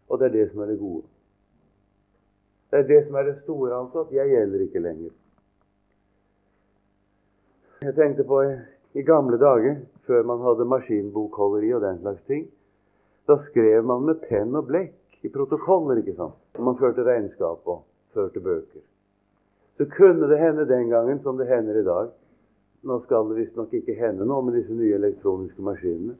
Og 0.09 0.19
det 0.19 0.29
er 0.29 0.35
det 0.35 0.45
som 0.51 0.63
er 0.63 0.71
det 0.71 0.79
gode. 0.79 1.07
Det 2.71 2.79
er 2.79 2.87
det 2.87 2.99
som 3.07 3.15
er 3.15 3.27
det 3.29 3.39
store, 3.43 3.73
altså. 3.75 4.05
At 4.05 4.13
jeg 4.13 4.29
gjelder 4.29 4.65
ikke 4.65 4.83
lenger. 4.83 5.11
Jeg 7.81 7.95
tenkte 7.95 8.23
på 8.27 8.41
i 8.93 9.03
gamle 9.07 9.37
dager, 9.39 9.81
før 10.07 10.23
man 10.23 10.41
hadde 10.43 10.67
maskinbokholderi 10.67 11.73
og 11.73 11.81
den 11.81 11.99
slags 12.03 12.23
ting. 12.27 12.47
Da 13.27 13.37
skrev 13.49 13.83
man 13.85 14.03
med 14.05 14.23
penn 14.27 14.55
og 14.55 14.67
blekk 14.67 15.23
i 15.23 15.31
protokoller, 15.31 16.01
ikke 16.01 16.15
sant? 16.17 16.39
Man 16.59 16.77
førte 16.79 17.05
regnskap 17.05 17.67
og 17.67 17.83
førte 18.13 18.39
bøker. 18.43 18.83
Så 19.77 19.85
kunne 19.95 20.27
det 20.27 20.39
hende 20.39 20.67
den 20.67 20.89
gangen 20.89 21.21
som 21.23 21.37
det 21.37 21.47
hender 21.47 21.79
i 21.79 21.85
dag 21.85 22.09
Nå 22.81 22.99
skal 23.03 23.29
det 23.29 23.39
visstnok 23.41 23.73
ikke 23.75 23.97
hende 23.99 24.27
noe 24.27 24.45
med 24.47 24.55
disse 24.55 24.75
nye 24.75 24.95
elektroniske 24.95 25.63
maskinene. 25.63 26.15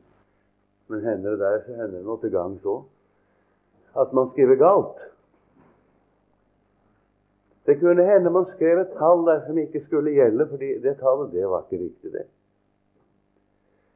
Men 0.90 1.04
hender 1.04 1.36
det 1.36 1.40
der, 1.44 1.62
så 1.64 1.76
hender 1.78 1.96
det 1.98 2.08
noe 2.08 2.20
til 2.20 2.34
gangs 2.34 2.66
òg. 2.68 2.82
At 4.00 4.12
man 4.14 4.28
skriver 4.32 4.58
galt. 4.60 4.98
Det 7.66 7.78
kunne 7.80 8.04
hende 8.04 8.32
man 8.34 8.48
skrev 8.50 8.82
et 8.82 8.92
tall 8.98 9.24
der 9.28 9.44
som 9.46 9.58
ikke 9.58 9.84
skulle 9.86 10.12
gjelde, 10.16 10.46
fordi 10.50 10.70
det 10.82 10.98
tallet 10.98 11.32
det 11.32 11.48
var 11.48 11.64
ikke 11.66 11.82
riktig, 11.84 12.12
det. 12.12 12.26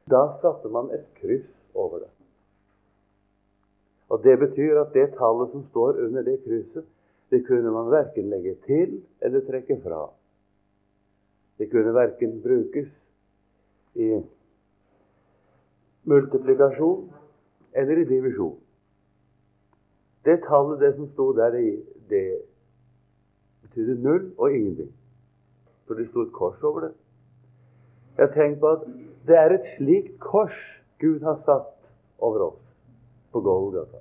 Da 0.09 0.27
satte 0.41 0.69
man 0.69 0.91
et 0.93 1.05
kryss 1.19 1.47
over 1.73 1.99
det. 2.05 2.11
Og 4.09 4.23
Det 4.23 4.39
betyr 4.39 4.79
at 4.81 4.93
det 4.93 5.13
tallet 5.17 5.51
som 5.51 5.65
står 5.69 5.97
under 6.05 6.21
det 6.21 6.43
krysset, 6.43 6.85
det 7.29 7.47
kunne 7.47 7.71
man 7.71 7.91
verken 7.91 8.29
legge 8.29 8.55
til 8.65 9.01
eller 9.21 9.41
trekke 9.49 9.81
fra. 9.83 10.09
Det 11.57 11.69
kunne 11.71 11.93
verken 11.93 12.41
brukes 12.43 12.89
i 13.95 14.09
multiplikasjon 16.03 17.13
eller 17.73 17.97
i 17.97 18.05
divisjon. 18.09 18.59
Det 20.25 20.41
tallet, 20.47 20.79
det 20.79 20.95
som 20.95 21.07
sto 21.13 21.31
der, 21.37 21.55
det 22.09 22.25
betydde 23.61 24.01
null 24.03 24.31
og 24.37 24.51
ingenting. 24.51 24.91
For 25.87 25.93
det 25.93 26.09
sto 26.09 26.25
et 26.25 26.33
kors 26.33 26.63
over 26.63 26.87
det. 26.87 26.93
Jeg 28.17 28.31
tenkt 28.33 28.59
på 28.59 28.71
at 28.71 28.87
det 29.27 29.37
er 29.37 29.53
et 29.53 29.69
slikt 29.77 30.19
kors 30.19 30.55
Gud 30.99 31.21
har 31.21 31.41
satt 31.45 31.71
over 32.23 32.39
oss 32.49 32.61
på 33.31 33.41
Golgata. 33.41 33.99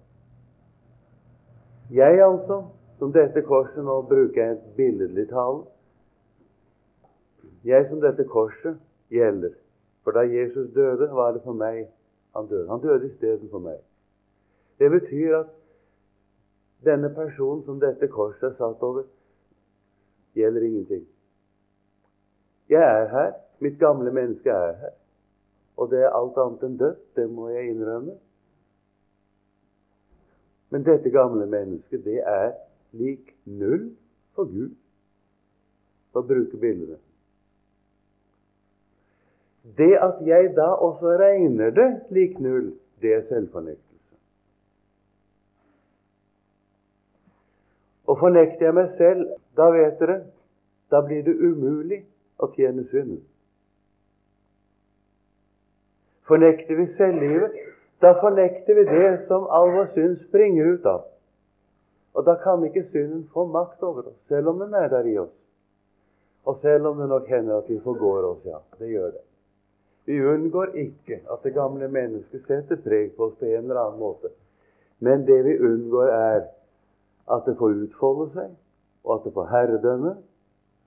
Jeg, 1.90 2.22
altså, 2.22 2.62
som 2.98 3.12
dette 3.12 3.42
korset 3.42 3.84
Nå 3.84 4.00
bruker 4.08 4.40
jeg 4.40 4.52
et 4.52 4.68
billedlig 4.76 5.26
tale. 5.28 5.64
Jeg 7.64 7.88
som 7.88 8.00
dette 8.00 8.24
korset 8.28 8.78
gjelder. 9.12 9.54
For 10.04 10.12
da 10.12 10.24
Jesus 10.28 10.72
døde, 10.74 11.08
var 11.12 11.32
det 11.32 11.42
for 11.44 11.56
meg 11.56 11.86
han 12.36 12.48
døde. 12.48 12.68
Han 12.68 12.82
døde 12.82 13.08
istedenfor 13.08 13.58
meg. 13.58 13.78
Det 14.78 14.90
betyr 14.90 15.36
at 15.38 15.52
denne 16.84 17.08
personen 17.14 17.64
som 17.64 17.80
dette 17.80 18.08
korset 18.12 18.50
er 18.50 18.56
satt 18.58 18.82
over, 18.82 19.06
gjelder 20.34 20.66
ingenting. 20.66 21.06
Jeg 22.68 22.82
er 22.82 23.08
her. 23.08 23.32
Mitt 23.58 23.78
gamle 23.78 24.12
menneske 24.12 24.50
er 24.50 24.72
her. 24.72 24.94
Og 25.76 25.90
det 25.90 26.02
er 26.02 26.12
alt 26.12 26.38
annet 26.38 26.62
enn 26.66 26.78
dødt. 26.78 27.02
Det 27.16 27.28
må 27.30 27.48
jeg 27.48 27.70
innrømme. 27.70 28.16
Men 30.74 30.84
dette 30.84 31.10
gamle 31.10 31.46
mennesket, 31.46 32.04
det 32.04 32.20
er 32.26 32.52
lik 32.92 33.30
null 33.44 33.92
for 34.34 34.50
Gud, 34.50 34.74
for 36.12 36.24
å 36.24 36.26
bruke 36.26 36.58
bildene. 36.58 36.98
Det 39.64 39.96
at 39.96 40.20
jeg 40.26 40.52
da 40.56 40.68
også 40.84 41.16
regner 41.18 41.70
det 41.70 42.00
lik 42.10 42.38
null, 42.38 42.74
det 43.00 43.14
er 43.14 43.22
selvfornektelse. 43.28 44.16
Og 48.06 48.18
fornekter 48.18 48.66
jeg 48.66 48.74
meg 48.76 48.90
selv, 48.98 49.24
da 49.56 49.70
vet 49.72 49.96
dere, 50.00 50.18
da 50.92 51.00
blir 51.00 51.24
det 51.24 51.34
umulig 51.40 52.02
å 52.36 52.50
tjene 52.52 52.84
synden. 52.92 53.22
Fornekter 56.28 56.76
vi 56.76 56.86
selvlivet, 56.98 57.56
da 58.04 58.12
fornekter 58.20 58.76
vi 58.76 58.84
det 58.88 59.10
som 59.28 59.48
all 59.48 59.72
vår 59.72 59.92
synd 59.96 60.20
springer 60.28 60.74
ut 60.76 60.86
av. 60.88 61.04
Og 62.14 62.24
da 62.28 62.36
kan 62.44 62.64
ikke 62.64 62.84
synden 62.92 63.24
få 63.32 63.46
makt 63.48 63.82
over 63.82 64.12
oss, 64.12 64.20
selv 64.28 64.52
om 64.52 64.60
den 64.60 64.76
er 64.76 64.92
der 64.92 65.08
i 65.08 65.18
oss. 65.18 65.32
Og 66.44 66.60
selv 66.60 66.92
om 66.92 67.00
det 67.00 67.08
nok 67.08 67.28
hender 67.28 67.62
at 67.62 67.70
vi 67.70 67.80
forgår 67.80 68.28
oss, 68.28 68.44
ja. 68.44 68.60
Det 68.78 68.92
gjør 68.92 69.14
det. 69.16 69.24
Vi 70.04 70.18
unngår 70.20 70.74
ikke 70.76 71.20
at 71.32 71.44
det 71.46 71.54
gamle 71.54 71.88
mennesket 71.88 72.44
setter 72.48 72.80
preg 72.84 73.14
på 73.16 73.30
oss 73.30 73.38
på 73.40 73.48
en 73.48 73.64
eller 73.64 73.80
annen 73.80 74.02
måte. 74.02 74.30
Men 75.00 75.24
det 75.24 75.40
vi 75.46 75.56
unngår, 75.58 76.10
er 76.12 76.44
at 77.32 77.46
det 77.48 77.56
får 77.56 77.78
utfolde 77.86 78.28
seg, 78.34 78.52
og 79.04 79.14
at 79.16 79.24
det 79.24 79.32
får 79.36 79.50
herredømme, 79.52 80.14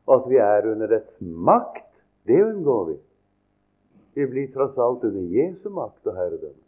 og 0.08 0.14
at 0.16 0.30
vi 0.30 0.38
er 0.42 0.70
under 0.72 0.88
dets 0.94 1.22
makt. 1.22 1.90
Det 2.30 2.38
unngår 2.46 2.86
vi. 2.92 2.98
Vi 4.18 4.26
blir 4.26 4.54
tross 4.54 4.78
alt 4.78 5.04
under 5.06 5.26
Jesu 5.34 5.70
makt 5.74 6.08
og 6.08 6.16
herredømme. 6.18 6.64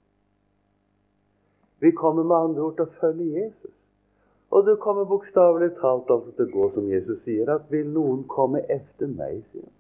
Vi 1.80 1.92
kommer 1.92 2.24
med 2.24 2.36
andre 2.36 2.62
ord 2.62 2.76
til 2.76 2.90
å 2.90 3.00
følge 3.00 3.30
Jesus. 3.40 3.76
Og 4.52 4.66
det 4.66 4.80
kommer 4.84 5.06
bokstavelig 5.06 5.76
talt 5.78 6.10
altså 6.10 6.34
til 6.36 6.50
å 6.50 6.54
gå 6.54 6.70
som 6.74 6.88
Jesus 6.90 7.22
sier, 7.24 7.50
at 7.54 7.70
vil 7.72 7.88
noen 7.94 8.26
komme 8.28 8.64
etter 8.66 9.08
meg, 9.08 9.44
sier 9.52 9.64
han. 9.64 9.79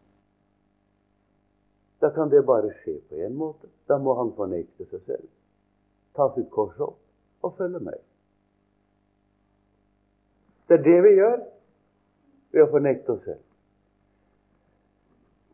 Da 1.99 2.09
kan 2.15 2.29
det 2.29 2.45
bare 2.47 2.71
skje 2.81 2.99
på 3.09 3.15
én 3.15 3.35
måte. 3.35 3.67
Da 3.87 3.97
må 3.97 4.15
han 4.19 4.31
fornekte 4.37 4.87
seg 4.87 5.01
selv. 5.05 5.27
Ta 6.15 6.29
sitt 6.35 6.49
kors 6.51 6.79
opp 6.79 6.99
og 7.43 7.55
følge 7.57 7.81
meg. 7.83 7.99
Det 10.67 10.79
er 10.79 10.85
det 10.85 10.97
vi 11.03 11.15
gjør 11.17 11.37
ved 12.53 12.63
å 12.63 12.71
fornekte 12.71 13.15
oss 13.15 13.23
selv. 13.25 13.43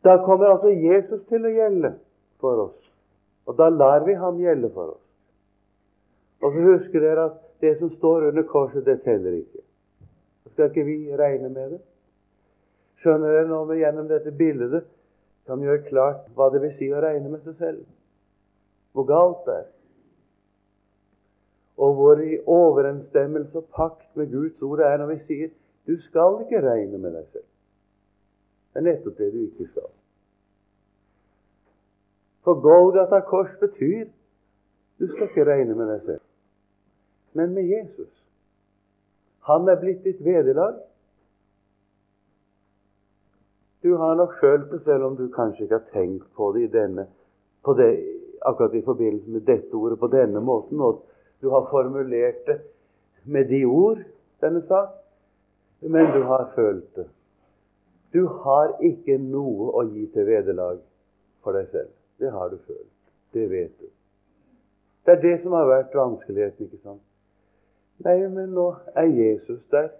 Da 0.06 0.18
kommer 0.22 0.52
altså 0.52 0.70
Jesus 0.70 1.24
til 1.30 1.46
å 1.48 1.50
gjelde 1.50 1.96
for 2.42 2.68
oss. 2.68 2.82
Og 3.46 3.56
da 3.58 3.68
lar 3.72 4.04
vi 4.06 4.14
ham 4.18 4.38
gjelde 4.38 4.70
for 4.74 4.94
oss. 4.94 5.02
Og 6.44 6.52
så 6.52 6.66
husker 6.66 7.02
dere 7.02 7.30
at 7.30 7.38
det 7.64 7.78
som 7.80 7.90
står 7.96 8.28
under 8.28 8.44
korset, 8.46 8.84
det 8.84 9.00
teller 9.02 9.38
ikke. 9.40 9.62
Skal 10.52 10.70
ikke 10.70 10.84
vi 10.86 10.98
regne 11.16 11.48
med 11.48 11.74
det? 11.74 11.80
Skjønner 13.02 13.34
dere 13.34 13.48
nå 13.48 13.62
med 13.68 13.80
gjennom 13.80 14.06
dette 14.10 14.32
bildet 14.36 14.84
kan 15.46 15.62
gjør 15.62 15.84
klart 15.88 16.26
hva 16.34 16.50
det 16.52 16.62
vil 16.64 16.74
si 16.78 16.90
å 16.90 17.00
regne 17.02 17.30
med 17.30 17.42
seg 17.46 17.58
selv? 17.60 17.82
Hvor 18.92 19.06
galt 19.08 19.44
det 19.46 19.56
er. 19.60 19.66
Og 21.76 21.92
hvor 21.98 22.22
i 22.24 22.38
overensstemmelse 22.40 23.60
og 23.60 23.68
pakt 23.76 24.08
med 24.16 24.32
Guds 24.32 24.62
ord 24.64 24.80
er 24.80 24.96
når 25.00 25.12
vi 25.12 25.18
sier 25.28 25.52
du 25.86 25.94
skal 26.08 26.40
ikke 26.42 26.64
regne 26.64 26.98
med 26.98 27.14
deg 27.14 27.26
selv. 27.30 27.46
Det 28.72 28.80
er 28.80 28.86
nettopp 28.88 29.18
det 29.20 29.28
du 29.32 29.38
ikke 29.44 29.68
skal. 29.70 29.90
For 32.46 32.60
Golgata 32.62 33.20
kors 33.26 33.52
betyr 33.60 34.08
du 34.98 35.06
skal 35.12 35.28
ikke 35.28 35.44
regne 35.46 35.76
med 35.76 35.90
deg 35.92 36.02
selv, 36.08 36.22
men 37.36 37.54
med 37.54 37.68
Jesus. 37.68 38.10
Han 39.46 39.68
er 39.68 39.78
blitt 39.80 40.04
ditt 40.04 40.22
vederlag. 40.24 40.78
Du 43.86 43.94
har 43.96 44.14
nok 44.14 44.32
følt 44.40 44.70
det, 44.70 44.80
selv 44.84 45.04
om 45.04 45.16
du 45.16 45.28
kanskje 45.30 45.62
ikke 45.62 45.78
har 45.78 45.90
tenkt 45.92 46.24
på 46.34 46.48
det, 46.56 46.72
denne, 46.72 47.04
på 47.62 47.74
det 47.78 47.90
akkurat 48.42 48.74
i 48.74 48.82
forbindelse 48.82 49.30
med 49.30 49.44
dette 49.46 49.78
ordet 49.78 49.98
på 50.00 50.08
denne 50.10 50.42
måten, 50.42 50.80
og 50.80 51.04
du 51.40 51.52
har 51.54 51.68
formulert 51.70 52.42
det 52.48 52.56
med 53.24 53.46
de 53.52 53.62
ord, 53.64 54.02
denne 54.42 54.64
sak, 54.66 54.90
men 55.80 56.10
du 56.16 56.22
har 56.26 56.50
følt 56.56 56.96
det. 56.96 57.06
Du 58.12 58.26
har 58.26 58.74
ikke 58.82 59.20
noe 59.22 59.70
å 59.70 59.86
gi 59.86 60.10
til 60.10 60.26
vederlag 60.34 60.82
for 61.46 61.54
deg 61.54 61.70
selv. 61.70 61.94
Det 62.18 62.34
har 62.34 62.50
du 62.50 62.58
følt. 62.66 62.94
Det 63.38 63.50
vet 63.50 63.74
du. 63.78 63.90
Det 65.06 65.14
er 65.14 65.26
det 65.30 65.36
som 65.42 65.54
har 65.54 65.70
vært 65.70 65.94
vanskeligheten, 65.94 66.66
ikke 66.66 66.82
sant? 66.82 67.02
Nei, 68.02 68.18
men 68.26 68.50
nå 68.50 68.72
er 68.98 69.14
Jesus 69.14 69.62
der. 69.70 69.92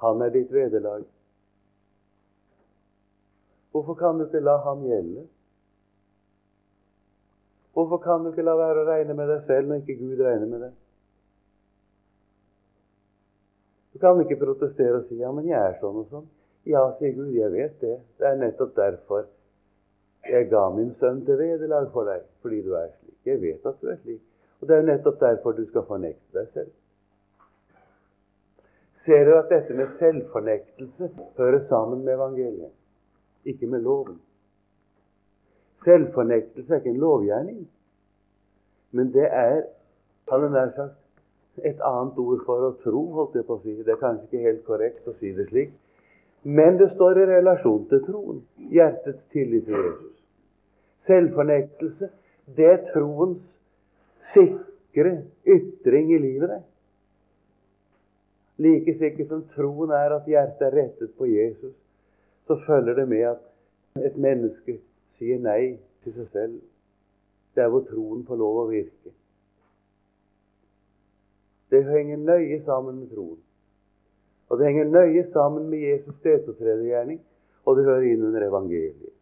Han 0.00 0.24
er 0.24 0.32
ditt 0.32 0.52
vederlag. 0.52 1.04
Hvorfor 3.72 3.96
kan 3.98 4.18
du 4.18 4.26
ikke 4.26 4.44
la 4.44 4.56
ham 4.66 4.84
gjelde? 4.84 5.26
Hvorfor 7.72 7.98
kan 8.04 8.24
du 8.24 8.30
ikke 8.30 8.44
la 8.44 8.54
være 8.58 8.82
å 8.82 8.88
regne 8.88 9.16
med 9.16 9.30
deg 9.32 9.46
selv 9.48 9.68
når 9.68 9.80
ikke 9.80 9.98
Gud 10.00 10.20
regner 10.20 10.48
med 10.48 10.64
deg? 10.66 10.74
Du 13.92 14.00
kan 14.00 14.20
ikke 14.20 14.40
protestere 14.40 15.00
og 15.00 15.08
si 15.08 15.16
'ja, 15.20 15.30
men 15.32 15.48
jeg 15.48 15.60
er 15.60 15.78
sånn 15.80 16.00
og 16.02 16.08
sånn'. 16.10 16.28
Ja, 16.64 16.82
sier 16.98 17.14
Gud, 17.16 17.32
jeg 17.34 17.52
vet 17.52 17.80
det. 17.80 17.96
Det 18.18 18.26
er 18.26 18.36
nettopp 18.36 18.76
derfor 18.76 19.24
jeg 20.30 20.50
ga 20.50 20.68
min 20.70 20.94
sønn 21.00 21.24
til 21.26 21.38
vederlag 21.38 21.88
for 21.94 22.04
deg 22.04 22.22
fordi 22.42 22.60
du 22.62 22.74
er 22.78 22.92
slik. 22.92 23.16
Jeg 23.26 23.40
vet 23.42 23.66
at 23.66 23.80
du 23.80 23.88
er 23.90 23.98
slik. 24.02 24.20
Og 24.60 24.68
det 24.68 24.76
er 24.76 24.80
jo 24.82 24.86
nettopp 24.86 25.18
derfor 25.20 25.52
du 25.52 25.64
skal 25.66 25.86
fornekte 25.88 26.38
deg 26.38 26.52
selv. 26.54 26.70
Ser 29.04 29.24
du 29.26 29.32
at 29.34 29.50
dette 29.50 29.74
med 29.74 29.96
selvfornektelse 29.98 31.08
hører 31.38 31.64
sammen 31.68 32.04
med 32.04 32.14
evangeliet, 32.14 32.70
ikke 33.48 33.66
med 33.66 33.82
loven? 33.84 34.18
Selvfornektelse 35.84 36.74
er 36.74 36.82
ikke 36.82 36.92
en 36.94 37.02
lovgjerning, 37.02 37.62
men 38.92 39.12
det 39.14 39.26
er 39.26 39.62
hadde 40.32 40.50
nær 40.52 40.72
sagt, 40.76 40.98
et 41.60 41.80
annet 41.84 42.18
ord 42.22 42.42
for 42.46 42.68
å 42.68 42.72
tro, 42.80 43.02
holdt 43.18 43.36
jeg 43.36 43.46
på 43.48 43.58
å 43.58 43.62
si. 43.62 43.74
Det 43.84 43.92
er 43.94 44.00
kanskje 44.00 44.28
ikke 44.28 44.46
helt 44.46 44.62
korrekt 44.68 45.08
å 45.08 45.16
si 45.18 45.32
det 45.36 45.48
slik, 45.50 45.74
men 46.42 46.78
det 46.80 46.88
står 46.94 47.20
i 47.22 47.28
relasjon 47.28 47.84
til 47.90 48.00
troen. 48.06 48.40
Hjertets 48.72 49.20
tillit 49.34 49.66
til 49.68 49.76
Jesus. 49.76 50.14
Selvfornektelse, 51.06 52.08
det 52.56 52.68
er 52.70 52.80
troens 52.88 53.42
sikre 54.32 55.18
ytring 55.44 56.10
i 56.16 56.22
livet. 56.22 56.54
Det. 56.54 56.62
Like 58.62 58.96
sikkert 58.98 59.30
som 59.30 59.44
troen 59.52 59.92
er 59.94 60.16
at 60.16 60.26
hjertet 60.30 60.66
er 60.66 60.76
rettet 60.80 61.14
på 61.18 61.28
Jesus, 61.30 61.76
så 62.52 62.66
følger 62.66 62.94
det 62.94 63.08
med 63.08 63.22
at 63.22 64.04
et 64.06 64.16
menneske 64.16 64.76
sier 65.18 65.40
nei 65.40 65.78
til 66.04 66.14
seg 66.16 66.28
selv. 66.32 66.60
Det 67.54 67.64
er 67.64 67.70
hvor 67.72 67.84
troen 67.88 68.24
får 68.28 68.40
lov 68.40 68.58
å 68.62 68.68
virke. 68.68 69.12
Det 71.72 71.84
henger 71.88 72.20
nøye 72.20 72.58
sammen 72.66 72.98
med 73.00 73.12
troen. 73.14 73.40
Og 74.52 74.58
det 74.60 74.68
henger 74.68 74.90
nøye 74.92 75.24
sammen 75.32 75.70
med 75.72 75.80
Jesus' 75.80 76.18
stedfortredergjerning, 76.20 77.20
og 77.64 77.76
det 77.76 77.84
hører 77.86 78.08
inn 78.10 78.26
under 78.28 78.44
evangeliet, 78.44 79.14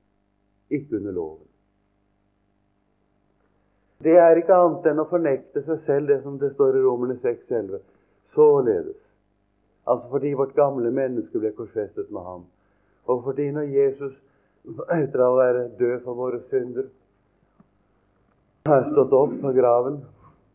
ikke 0.71 0.97
under 0.99 1.14
loven. 1.14 1.47
Det 4.03 4.16
er 4.19 4.40
ikke 4.40 4.57
annet 4.57 4.88
enn 4.90 5.03
å 5.03 5.11
fornekte 5.11 5.62
seg 5.66 5.85
selv, 5.87 6.09
det 6.09 6.23
som 6.25 6.38
det 6.40 6.55
står 6.57 6.81
i 6.81 6.83
Romerne 6.83 7.21
6,11. 7.23 7.79
Således. 8.35 8.97
Altså 9.87 10.09
fordi 10.11 10.33
vårt 10.38 10.57
gamle 10.57 10.90
menneske 10.90 11.38
ble 11.38 11.53
korsfestet 11.55 12.11
med 12.11 12.27
ham. 12.27 12.49
Og 13.07 13.25
fordi 13.25 13.51
når 13.51 13.73
Jesus, 13.75 14.15
etter 14.93 15.25
å 15.25 15.37
være 15.39 15.69
død 15.79 16.01
for 16.05 16.19
våre 16.19 16.41
synder, 16.51 16.89
har 18.69 18.87
stått 18.91 19.15
opp 19.17 19.35
fra 19.41 19.53
graven, 19.57 20.01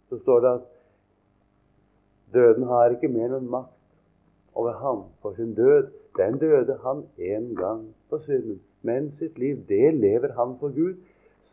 så 0.09 0.19
står 0.21 0.41
det 0.43 0.51
at 0.59 0.67
døden 2.35 2.67
har 2.69 2.93
ikke 2.93 3.09
mer 3.11 3.31
noen 3.33 3.49
makt 3.49 3.73
over 4.55 4.77
ham 4.81 5.05
for 5.21 5.35
sin 5.37 5.53
død. 5.57 5.89
Den 6.17 6.37
døde 6.39 6.77
han 6.83 7.03
en 7.17 7.49
gang 7.55 7.85
for 8.09 8.23
synden. 8.27 8.61
Men 8.85 9.11
sitt 9.19 9.37
liv, 9.41 9.65
det 9.67 9.93
lever 9.97 10.35
han 10.37 10.55
for 10.59 10.75
Gud. 10.75 11.01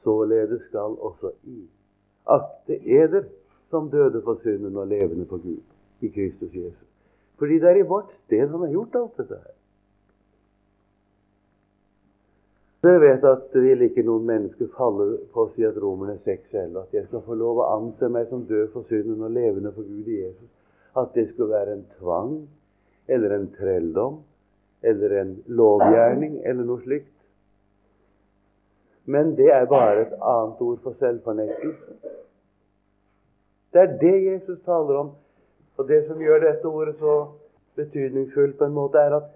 Således 0.04 0.62
skal 0.68 0.98
også 0.98 1.32
I 1.48 1.62
akte 2.26 2.78
eder 2.86 3.24
som 3.70 3.90
døde 3.90 4.22
for 4.22 4.38
synden 4.42 4.76
og 4.76 4.86
levende 4.86 5.26
for 5.26 5.42
Gud 5.42 5.62
i 6.00 6.08
Kristus 6.08 6.54
Jesus. 6.54 6.88
Fordi 7.38 7.58
det 7.58 7.70
er 7.70 7.80
i 7.80 7.88
vårt 7.88 8.12
sted 8.24 8.48
han 8.48 8.60
har 8.60 8.70
gjort 8.70 8.94
alt 8.94 9.16
dette 9.16 9.34
her. 9.34 9.54
Dere 12.82 12.98
vet 12.98 13.24
at 13.24 13.44
det 13.54 13.60
vil 13.62 13.84
ikke 13.86 14.02
noen 14.02 14.24
mennesker 14.26 14.66
falle 14.74 15.04
på 15.30 15.44
å 15.44 15.50
si 15.54 15.62
at 15.62 15.76
Romerne 15.78 16.16
6,11 16.24 16.80
at 16.80 16.96
jeg 16.96 17.06
skal 17.06 17.22
få 17.28 17.36
lov 17.38 17.60
å 17.62 17.68
anse 17.76 18.08
meg 18.10 18.26
som 18.26 18.42
død 18.48 18.72
for 18.72 18.88
synden 18.90 19.22
og 19.22 19.30
levende 19.36 19.70
for 19.76 19.86
Gud 19.86 20.08
i 20.10 20.18
Jesus. 20.24 20.50
At 20.98 21.14
det 21.14 21.28
skulle 21.30 21.54
være 21.54 21.76
en 21.76 21.86
tvang 22.00 22.34
eller 23.06 23.36
en 23.36 23.46
trelldom 23.54 24.18
eller 24.82 25.16
en 25.20 25.32
lovgjerning 25.46 26.40
eller 26.42 26.66
noe 26.66 26.82
slikt. 26.82 27.14
Men 29.06 29.36
det 29.38 29.50
er 29.54 29.70
bare 29.70 30.08
et 30.08 30.18
annet 30.18 30.66
ord 30.66 30.82
for 30.82 30.98
selvfornektelse. 30.98 31.98
Det 33.72 33.80
er 33.80 33.98
det 34.02 34.16
Jesus 34.26 34.58
taler 34.66 35.04
om. 35.06 35.14
Og 35.78 35.88
det 35.88 36.02
som 36.08 36.20
gjør 36.20 36.48
dette 36.50 36.68
ordet 36.68 36.98
så 36.98 37.20
betydningsfullt 37.78 38.58
på 38.58 38.66
en 38.66 38.74
måte, 38.74 38.98
er 38.98 39.22
at 39.22 39.30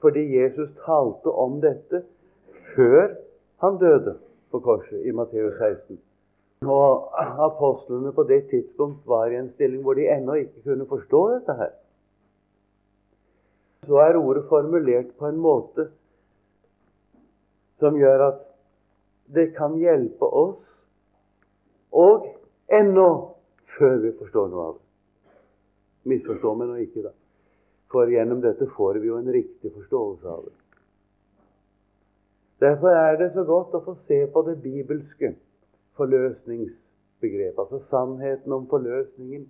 fordi 0.00 0.22
Jesus 0.38 0.70
talte 0.86 1.34
om 1.34 1.58
dette 1.60 2.06
før 2.76 3.14
han 3.64 3.78
døde 3.80 4.18
på 4.50 4.60
korset 4.60 5.06
i 5.06 5.14
Matteus 5.16 5.56
16. 5.58 5.98
Og 6.66 7.10
apostlene 7.44 8.12
på 8.12 8.24
det 8.28 8.46
tidspunkt 8.50 9.06
var 9.06 9.26
i 9.30 9.36
en 9.40 9.52
stilling 9.54 9.82
hvor 9.84 9.98
de 9.98 10.08
ennå 10.08 10.38
ikke 10.40 10.64
kunne 10.64 10.88
forstå 10.88 11.22
dette 11.34 11.56
her. 11.60 11.74
Så 13.86 14.00
er 14.02 14.18
ordet 14.18 14.46
formulert 14.48 15.12
på 15.18 15.28
en 15.28 15.38
måte 15.40 15.88
som 17.80 17.96
gjør 18.00 18.28
at 18.30 18.42
det 19.36 19.50
kan 19.56 19.76
hjelpe 19.78 20.24
oss, 20.24 20.58
og 21.92 22.26
ennå 22.72 23.08
før 23.76 23.98
vi 24.02 24.12
forstår 24.18 24.48
noe 24.50 24.66
av 24.70 24.74
det. 24.76 24.84
Misforstå 26.06 26.52
meg 26.54 26.70
nå 26.70 26.76
ikke, 26.84 27.02
da. 27.08 27.12
For 27.92 28.10
gjennom 28.10 28.40
dette 28.42 28.68
får 28.76 29.00
vi 29.02 29.10
jo 29.10 29.18
en 29.20 29.32
riktig 29.32 29.72
forståelse 29.74 30.30
av 30.30 30.46
det. 30.46 30.54
Derfor 32.60 32.88
er 32.88 33.16
det 33.20 33.32
så 33.34 33.44
godt 33.44 33.74
å 33.76 33.82
få 33.84 33.94
se 34.08 34.22
på 34.32 34.42
det 34.46 34.56
bibelske 34.62 35.34
forløsningsbegrepet, 35.96 37.58
altså 37.58 37.80
sannheten 37.90 38.52
om 38.52 38.68
forløsningen 38.70 39.44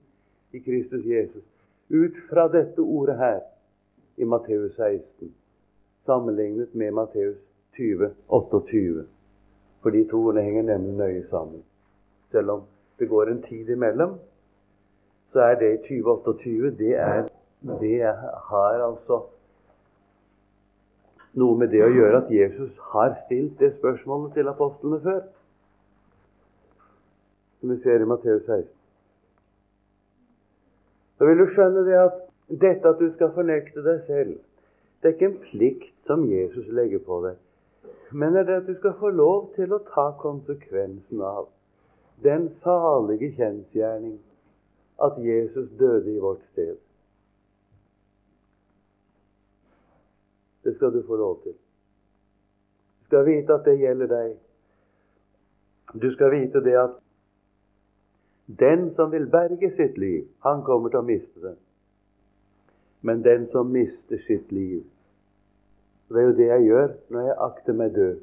i 0.53 0.63
Kristus 0.63 1.05
Jesus, 1.07 1.45
ut 1.91 2.17
fra 2.31 2.49
dette 2.51 2.83
ordet 2.83 3.17
her 3.19 3.41
i 4.17 4.25
Matteus 4.25 4.75
16, 4.75 5.31
sammenlignet 6.07 6.75
med 6.75 6.91
Matteus 6.91 7.39
20, 7.77 8.11
28. 8.29 9.07
For 9.83 9.95
de 9.95 10.03
to 10.11 10.25
ordene 10.27 10.43
henger 10.43 10.67
nemlig 10.73 10.95
nøye 10.99 11.25
sammen. 11.31 11.63
Selv 12.33 12.51
om 12.51 12.63
det 12.99 13.09
går 13.09 13.31
en 13.31 13.43
tid 13.43 13.69
imellom, 13.71 14.17
så 15.33 15.41
er 15.41 15.59
det 15.61 15.73
i 15.75 15.83
2028 16.01 16.75
det, 16.79 16.95
er, 16.97 17.29
det 17.81 18.03
har 18.51 18.83
altså 18.83 19.23
noe 21.41 21.59
med 21.61 21.73
det 21.73 21.83
å 21.85 21.93
gjøre 21.93 22.23
at 22.25 22.33
Jesus 22.33 22.73
har 22.93 23.15
stilt 23.25 23.59
det 23.61 23.75
spørsmålet 23.77 24.37
til 24.37 24.49
apostlene 24.51 25.01
før. 25.05 25.23
Som 27.61 27.73
vi 27.75 27.79
ser 27.85 28.05
i 28.05 28.09
Matteus 28.09 28.45
16. 28.47 28.71
Da 31.17 31.29
vil 31.29 31.41
du 31.41 31.47
skjønne 31.53 31.85
det 31.87 31.97
at 32.01 32.23
dette 32.63 32.93
at 32.93 33.01
du 33.01 33.09
skal 33.15 33.33
fornekte 33.37 33.85
deg 33.85 34.05
selv, 34.07 34.37
det 35.01 35.09
er 35.09 35.15
ikke 35.17 35.29
en 35.31 35.43
plikt 35.45 36.09
som 36.09 36.25
Jesus 36.29 36.69
legger 36.77 37.03
på 37.05 37.19
deg, 37.25 37.37
men 38.13 38.35
det 38.35 38.43
er 38.43 38.49
det 38.49 38.57
at 38.63 38.69
du 38.71 38.77
skal 38.79 38.97
få 39.01 39.11
lov 39.13 39.51
til 39.57 39.73
å 39.73 39.83
ta 39.89 40.07
konsekvensen 40.21 41.23
av 41.25 41.49
den 42.25 42.49
salige 42.65 43.33
kjensgjerning 43.37 44.17
at 45.05 45.19
Jesus 45.21 45.69
døde 45.81 46.15
i 46.15 46.21
vårt 46.23 46.45
sted. 46.53 46.77
Det 50.67 50.75
skal 50.75 50.91
du 50.93 51.03
få 51.07 51.17
lov 51.17 51.43
til. 51.43 51.55
Du 53.01 53.05
skal 53.07 53.27
vite 53.27 53.55
at 53.55 53.67
det 53.69 53.77
gjelder 53.79 54.09
deg. 54.11 54.33
Du 55.95 56.09
skal 56.11 56.33
vite 56.35 56.63
det 56.65 56.75
at 56.81 56.97
den 58.59 58.89
som 58.97 59.13
vil 59.13 59.29
berge 59.31 59.71
sitt 59.77 59.99
liv, 59.99 60.27
han 60.43 60.65
kommer 60.67 60.91
til 60.91 61.05
å 61.05 61.07
miste 61.07 61.43
det. 61.45 61.55
Men 63.07 63.23
den 63.23 63.47
som 63.55 63.71
mister 63.71 64.19
sitt 64.27 64.53
liv 64.53 64.83
Det 66.09 66.19
er 66.19 66.27
jo 66.27 66.35
det 66.39 66.47
jeg 66.47 66.67
gjør 66.67 66.93
når 67.11 67.25
jeg 67.27 67.39
akter 67.47 67.75
meg 67.79 67.95
død 67.95 68.19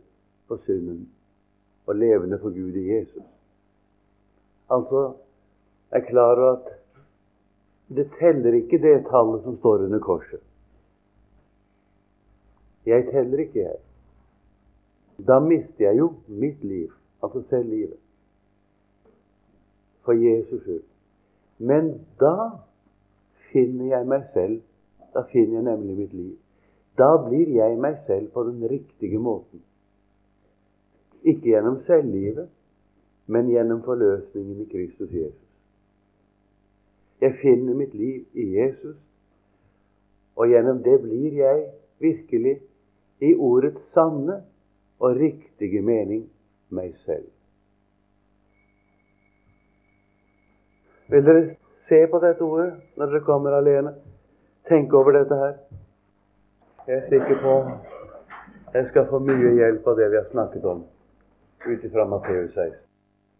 for 0.48 0.60
synden 0.68 1.02
og 1.88 1.98
levende 2.00 2.40
for 2.40 2.56
Gud 2.56 2.78
i 2.80 2.84
Jesus. 2.88 3.26
Altså, 4.72 5.02
er 5.92 6.06
klar 6.08 6.40
over 6.40 6.52
at 6.52 6.70
det 7.96 8.08
teller 8.20 8.56
ikke 8.56 8.80
det 8.80 9.02
tallet 9.10 9.44
som 9.44 9.58
står 9.60 9.84
under 9.88 10.00
korset. 10.00 10.40
Jeg 12.86 13.06
teller 13.12 13.39
ikke, 13.39 13.60
jeg. 13.60 13.76
Da 15.28 15.39
mister 15.39 15.86
jeg 15.86 15.98
jo 15.98 16.13
mitt 16.28 16.63
liv, 16.63 16.91
altså 17.24 17.43
selv 17.50 17.69
livet, 17.69 17.98
for 20.04 20.12
Jesus 20.12 20.62
skyld. 20.62 20.84
Men 21.58 22.06
da 22.19 22.50
finner 23.52 23.86
jeg 23.98 24.08
meg 24.08 24.24
selv. 24.34 24.62
Da 25.13 25.22
finner 25.32 25.62
jeg 25.62 25.63
nemlig 25.63 25.98
mitt 25.98 26.13
liv. 26.13 26.34
Da 26.98 27.13
blir 27.28 27.54
jeg 27.56 27.78
meg 27.80 28.02
selv 28.08 28.32
på 28.34 28.43
den 28.43 28.65
riktige 28.69 29.19
måten. 29.19 29.62
Ikke 31.24 31.54
gjennom 31.54 31.80
selvlivet, 31.86 32.50
men 33.28 33.48
gjennom 33.48 33.82
forløsningen 33.86 34.62
i 34.62 34.69
Kristus 34.72 35.12
Jesus. 35.12 35.50
Jeg 37.22 37.38
finner 37.41 37.74
mitt 37.74 37.93
liv 37.93 38.26
i 38.34 38.50
Jesus, 38.58 38.98
og 40.36 40.50
gjennom 40.50 40.82
det 40.84 40.98
blir 41.02 41.38
jeg 41.38 41.65
virkelig, 42.00 42.58
i 43.24 43.34
ordets 43.36 43.82
sanne 43.96 44.42
og 45.00 45.16
riktige 45.20 45.82
mening, 45.82 46.26
meg 46.74 46.96
selv. 47.06 47.30
Vil 51.12 51.26
dere 51.26 51.44
se 51.90 52.00
på 52.10 52.20
dette 52.24 52.44
ordet 52.44 52.72
når 52.98 53.12
dere 53.12 53.26
kommer 53.28 53.56
alene? 53.58 53.96
Tenk 54.68 54.94
over 54.96 55.16
dette 55.20 55.38
her. 55.40 55.58
Jeg 56.88 56.98
er 56.98 57.10
sikker 57.12 57.42
på 57.44 57.58
jeg 58.74 58.88
skal 58.90 59.06
få 59.10 59.20
mye 59.22 59.52
hjelp 59.54 59.88
av 59.88 60.00
det 60.00 60.08
vi 60.10 60.18
har 60.18 60.32
snakket 60.32 60.64
om 60.66 60.82
ut 61.68 61.84
ifra 61.86 62.08
Matteus 62.10 62.56
16. 62.56 62.83